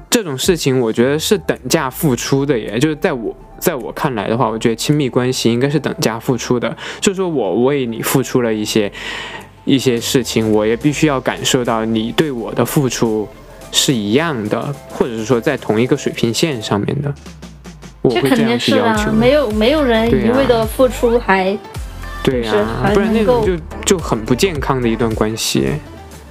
[0.08, 8.92] 这种事情我觉得是等价付出的耶，就是在我在我看来的话，我觉得亲密关系应该是等价付出的，就是说我为你付出了一些
[9.70, 13.28] 一些事情，我也必须要感受到你对我的付出
[13.72, 17.14] 是一样的，或者是说在同一个水平线上面的，
[18.02, 19.12] 我这肯会这样定是啊去要求，。
[19.12, 21.56] 没有没有人一味的付出还
[22.24, 23.56] 对呀、还不然那种就
[23.86, 25.68] 就很不健康的一段关系。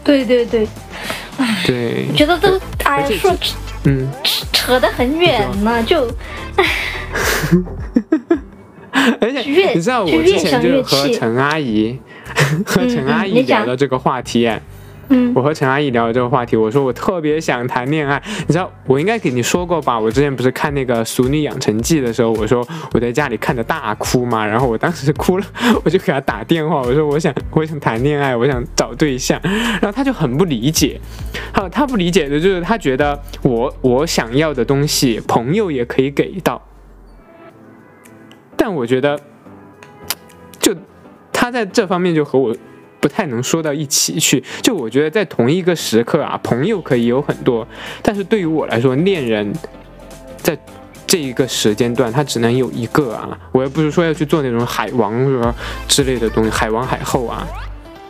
[0.03, 0.66] 对对对，
[1.64, 6.11] 对，觉得都哎说是嗯，扯扯得很远呢，就
[9.20, 9.40] 而且
[9.74, 11.99] 你知道我之前就是和陈阿姨
[12.66, 14.61] 和陈阿姨聊到这个话题、哎
[15.11, 18.22] 嗯我和陈阿姨聊这个话题，我说我特别想谈恋爱。
[18.46, 19.99] 你知道，我应该给你说过吧？
[19.99, 25.46] 我之前不是看那个《俗女养成记》的时候，我说我在家里看着大哭嘛，然后我当时哭了，
[25.82, 29.40] 我就给她打电话，我说我想我想谈恋爱，我想找对象，
[29.80, 31.01] 然后她就很不理解。
[31.55, 36.61] 好，他不理解的就是她觉得我我想要的东西，朋友也可以给到，
[38.59, 39.18] 但我觉得，
[40.61, 40.76] 就
[41.32, 42.54] 他在这方面就和我
[43.00, 44.44] 不太能说到一起去。
[44.61, 47.66] 就我觉得在同一个时刻啊，朋友可以有很多，
[48.02, 49.50] 但是对于我来说，恋人
[50.36, 50.59] 在
[51.06, 53.38] 这一个时间段，他只能有一个啊。
[53.52, 55.54] 我又不是说要去做那种海王啊
[55.86, 57.46] 之类的东西，海王海后啊，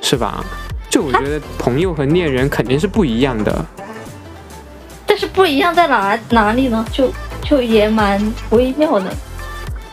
[0.00, 0.42] 是吧？
[0.90, 3.64] 就我觉得朋友和恋人肯定是不一样的。
[5.06, 6.84] 但是不一样在哪哪里呢？
[6.90, 8.20] 就就也蛮
[8.50, 9.14] 微妙的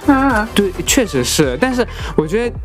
[0.07, 0.47] 啊。
[0.55, 1.85] 对，确实是，但是
[2.15, 2.55] 我觉得。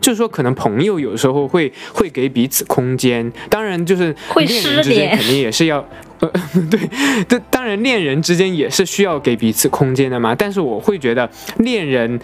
[0.00, 5.86] 就是说，可能朋友有时候会会给彼此空间，当然就是会恋人失联之间肯定也是要，
[6.20, 6.32] 呃，
[6.70, 6.80] 对，
[7.28, 10.34] 这当然恋人之间也是需要给彼此空间的嘛。
[10.34, 11.28] 但是我会觉得，
[11.58, 12.18] 恋人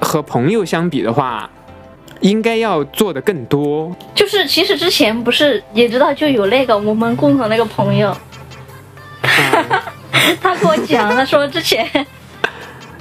[0.00, 1.50] 和朋友相比的话，
[2.20, 3.94] 应该要做的更多。
[4.14, 8.18] 就是其实之前不是也知道就有那个我们共同那个朋友，啊
[10.40, 11.86] 他跟我讲，他说之前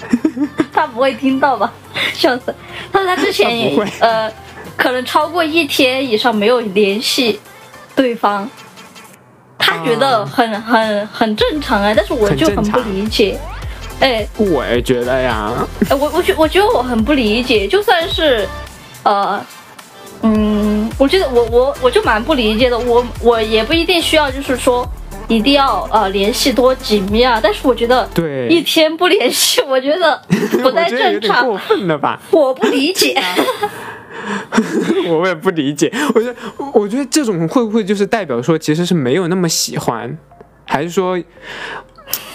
[0.74, 1.72] 他不会听到吧？
[2.14, 2.54] 笑死！
[2.92, 4.32] 他说他之前也他呃，
[4.78, 7.40] 可能超过一天以上没有联系
[7.96, 8.50] 对方，
[9.58, 10.26] 他觉得啊。
[10.26, 13.38] 很很很正常啊，但是我就很不理解。
[14.00, 15.52] 哎，我也觉得呀，
[15.90, 18.48] 哎我我觉我觉得我很不理解，就算是，
[19.04, 19.46] 呃，
[20.22, 24.90] 嗯，我觉得我我我就蛮不理解的，我我也不一定需要就是说
[25.30, 30.20] 一定要呃联系多紧密啊，但是我觉得对一，天不联系，我觉得
[30.62, 32.20] 不我太正常，点过分了吧？
[32.32, 33.16] 我不理解。
[35.08, 35.92] 我也不理解。
[36.14, 36.36] 我觉得，
[36.74, 40.18] 我觉得这种会不会就是代表说，其实是没有那么喜欢，
[40.66, 41.18] 还是说，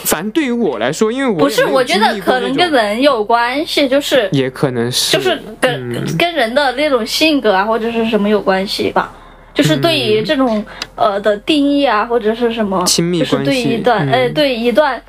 [0.05, 9.13] 反正对于我来说，因为我不是，我觉得可能跟人有关系，就是也可能是，就是跟、嗯跟人的那种性格啊，或者是什么有关系吧。
[9.55, 10.65] 就是对于这种、
[10.97, 15.01] 呃的定义啊，或者是什么，亲密就是对一段、嗯呃对一段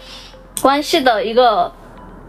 [0.62, 1.72] 关系的一个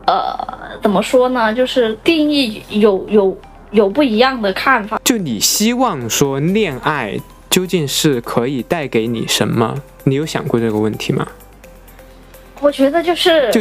[0.06, 0.36] 呃
[0.82, 1.52] 怎么说呢？
[1.52, 3.38] 就是定义有有
[3.70, 4.98] 有不一样的看法。
[5.04, 7.16] 就你希望说恋爱
[7.50, 9.74] 究竟是可以带给你什么？
[10.04, 11.26] 你有想过这个问题吗？
[12.60, 13.60] 我觉得就是就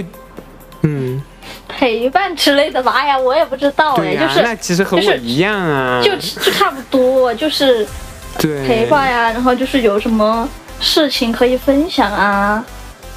[0.84, 1.22] 嗯，
[1.68, 2.94] 陪伴之类的吧。
[2.94, 7.88] 哎呀，我也不知道哎，就是那其实和就是我一样啊，就就差不多，就是对
[8.40, 10.48] 陪伴呀、然后就是有什么
[10.80, 12.64] 事情可以分享啊，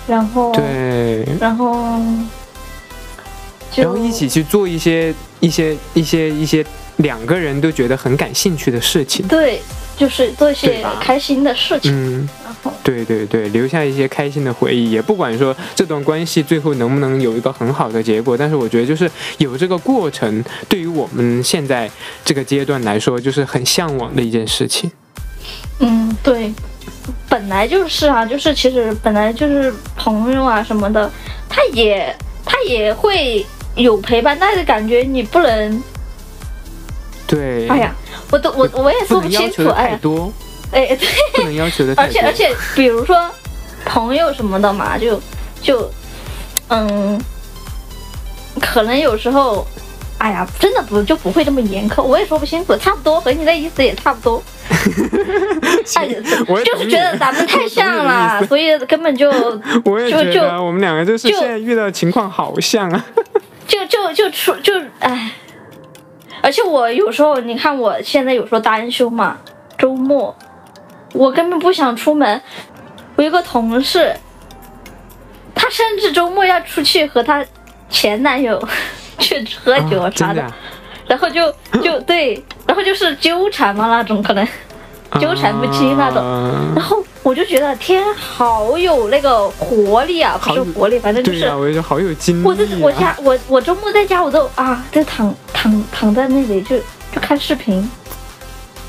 [0.06, 2.00] 然后对，然后
[3.70, 6.64] 就然后一起去做一些一些一些一些
[6.96, 9.26] 两个人都觉得很感兴趣的事情。
[9.28, 9.60] 对，
[9.96, 21.90] 就是做一些开心的事情，嗯，然后对对对，留下一些开心的回忆，也不管说这段关系最后能不能有一个很好的结果，但是我觉得就是有这个过程，对于我们现在
[22.24, 24.90] 这个阶段来说，就是很向往的一件事情。
[25.80, 26.52] 嗯，对，
[27.28, 31.10] 本来就是啊，就是其实本来就是朋友啊什么的，
[31.48, 32.14] 他也
[32.44, 33.44] 他也会
[33.76, 35.82] 有陪伴，但是感觉你不能，
[37.26, 37.94] 对，哎呀，
[38.30, 40.32] 我都我我也说不清楚，哎呀，多，
[40.72, 41.08] 哎对。
[41.34, 42.08] 不能要求的太多。
[42.08, 43.30] 而且而且，比如说
[43.84, 45.20] 朋友什么的嘛，就
[45.62, 45.88] 就
[46.68, 47.20] 嗯，
[48.60, 49.64] 可能有时候，
[50.18, 54.42] 哎呀，真的不就不会这么严苛，我也说不清楚，差不多和你的意思也差不多。
[55.96, 56.08] 哎，
[56.48, 59.30] 我也懂你就是觉得咱们太像了， 所以根本就
[59.84, 63.04] 我也就就觉得我们两个就是现在遇到的情况好像啊。
[63.66, 65.30] 就就就出就哎，
[66.42, 69.36] 而且我有时候你看我现在有时候单休嘛，
[69.76, 70.34] 周末
[71.12, 72.40] 我根本不想出门。
[73.16, 74.14] 我有个同事，
[75.54, 77.44] 他甚至周末要出去和他
[77.90, 78.62] 前男友
[79.20, 80.54] 去喝酒啊啥的，真的啊
[81.06, 81.50] 然后就
[81.82, 84.46] 就对，然后就是纠缠嘛那种可能，
[85.20, 86.18] 纠缠不清那种。
[86.22, 92.46] 啊然后我就觉得天，好有那个活力啊，不是活力，反正就是我就觉得好有精力、啊。
[92.46, 97.90] 我这我家，我我周末在家，我都啊，就躺躺躺在那里，就就看视频，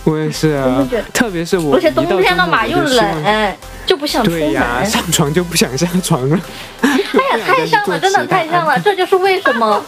[0.06, 3.56] 我也是啊特别是我而且冬天了嘛，又冷，
[3.86, 4.40] 就不想出门。
[4.40, 6.38] 对呀、哎上床就不想下床了。
[6.38, 9.84] 呀， 太像了，真的太像了，这就是为什么，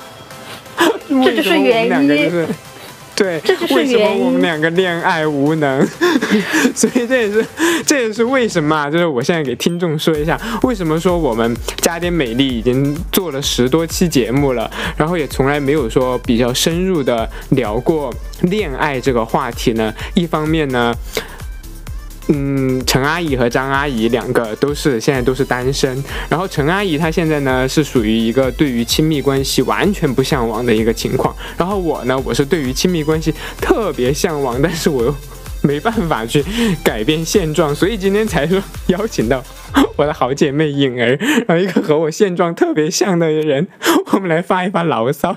[1.25, 2.47] 这就是原因
[3.13, 5.86] 对，这就是为什么原因我们两个恋爱无能？
[6.73, 7.45] 所以这也是
[7.86, 18.11] 这也是为什么啊，就是我现在给听众说一下，为什么说我们加点美丽已经做了十多期节目了，然后也从来没有说比较深入的聊过
[18.43, 19.93] 恋爱这个话题呢？
[20.15, 20.95] 一方面呢。
[22.34, 35.13] 嗯，陈阿姨和张阿姨两个都是现在都是单身，然后陈阿姨她现在呢是属于一个对于亲密关系完全不向往的一个情况，然后我呢我是对于亲密关系特别向往，但是我又
[35.61, 36.41] 没办法去
[36.82, 39.43] 改变现状，所以今天才说邀请到
[39.97, 41.17] 我的好姐妹颖儿，
[41.47, 43.67] 然后一个和我现状特别像的人，
[44.13, 45.36] 我们来发一发牢骚，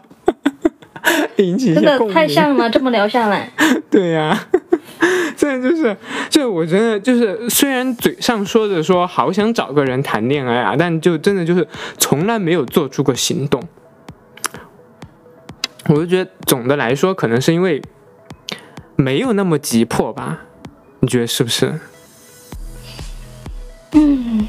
[1.37, 2.15] 引起一真的些共鸣。
[2.15, 3.51] 太像了，这么聊下来，
[3.91, 4.47] 对呀、
[5.37, 5.97] 这就是，
[6.31, 11.67] 就我觉得就是，虽然嘴上说着说好想找个人谈恋爱啊，但就真的就是
[11.99, 13.63] 从来没有做出过行动。
[15.89, 17.83] 我就觉得总的来说，可能是因为
[18.97, 20.41] 没有那么急迫吧？
[21.01, 21.79] 你觉得是不是？
[23.93, 24.49] 嗯，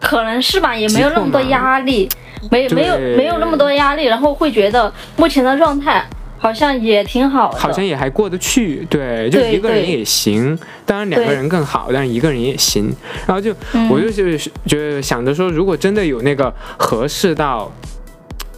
[0.00, 2.08] 可能是吧，也没有那么多压力，
[2.50, 6.06] 没没有没有那么多压力，然后会觉得目前的状态
[6.46, 12.94] 好像也挺好的，好像也还过得去，对，就一个人也行，当然两个人更好，但是一个人也行。
[13.26, 17.72] 然后就、嗯我就是觉得想着说，如果真的有那个合适到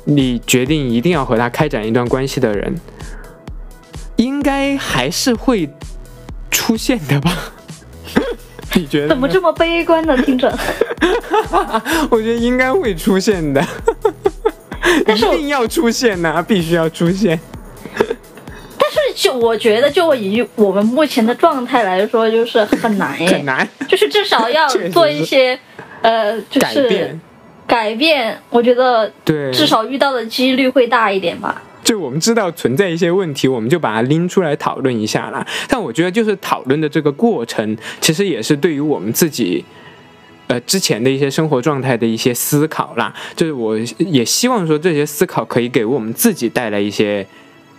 [0.05, 2.75] 你决定一定要和他开展一段关系的人，
[4.17, 5.71] 应该还是会
[6.51, 7.33] 出现的吧？
[8.77, 9.09] 你觉得？
[9.09, 10.15] 怎么这么悲观呢？
[10.23, 10.55] 听着，
[12.11, 13.67] 我觉得应该会出现的，
[15.07, 17.41] 一定要出现呐、必须要出现。
[19.19, 25.59] 就我觉得，就以我们目前的状态来说，就是很难耶，很难就是至少要 做一些
[26.03, 27.21] 呃，就是改变，
[27.67, 31.61] 改变我觉得对，至少遇到的几率会大一点吧。
[31.83, 35.45] 就我们知道存在一些问题，我们就把它拎出来讨论一下啦。
[35.69, 39.65] 但我觉得，就是讨论的这个过程，其实也是对于我们自己，
[40.47, 43.13] 呃，之前的一些生活状态的一些思考啦。
[43.35, 47.27] 就是我也希望说，这些思考可以给我们自己带来一些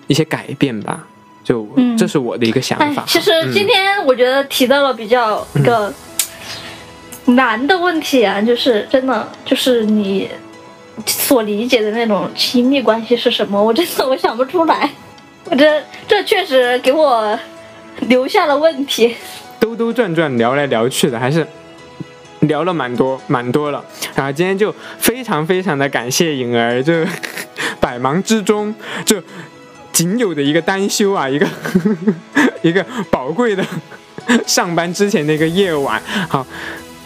[0.07, 1.07] 一些改变吧。
[1.49, 5.91] 就嗯这是我的一个想哎法。，其实今天我觉得提到了比较一个
[7.25, 10.29] 难的问题啊，就是真的就是你
[11.07, 13.61] 所理解的那种亲密关系是什么？
[13.61, 14.91] 我真的我想不出来，
[15.45, 17.37] 我这这确实给我
[18.01, 19.15] 留下了问题。
[19.59, 21.45] 兜兜转转聊来聊去的，还是
[22.41, 23.83] 聊了蛮多蛮多了。
[24.13, 26.93] 然后今天就非常非常的感谢颖儿，就
[27.81, 28.73] 百忙之中
[29.03, 29.17] 就
[29.99, 31.45] 仅有的一个单休啊，一个
[32.63, 32.81] 一个
[33.11, 33.61] 宝贵的
[34.47, 36.47] 上班之前的一个夜晚，好。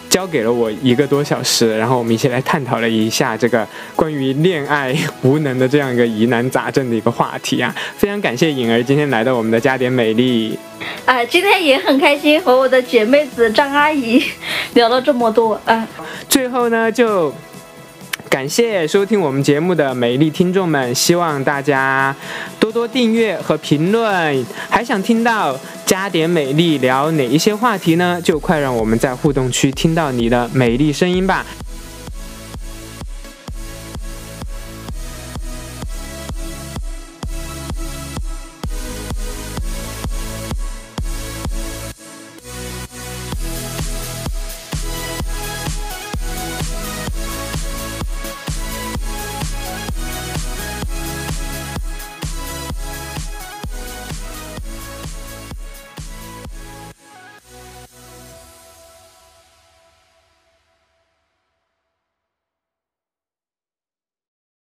[0.08, 3.66] 交给了我一个多小时，然后我们一起来探讨了一下这个
[3.96, 7.74] 关于恋爱无能的这样一个疑难杂症的一个话题啊！
[7.96, 10.56] 非常感谢颖儿今天来到我们的加点美丽。
[11.04, 14.22] 啊，今天也很开心和我的姐妹子张阿姨
[14.74, 15.84] 聊了这么多，啊，
[16.28, 17.34] 最后呢，就
[18.34, 22.12] 感谢收听我们节目的美丽听众们，希望大家
[22.58, 24.44] 多多订阅和评论。
[24.68, 25.56] 还想听到
[25.86, 28.20] 加点美丽聊哪一些话题呢？
[28.24, 31.46] 就快让我们在互动区听到你的美丽声音吧。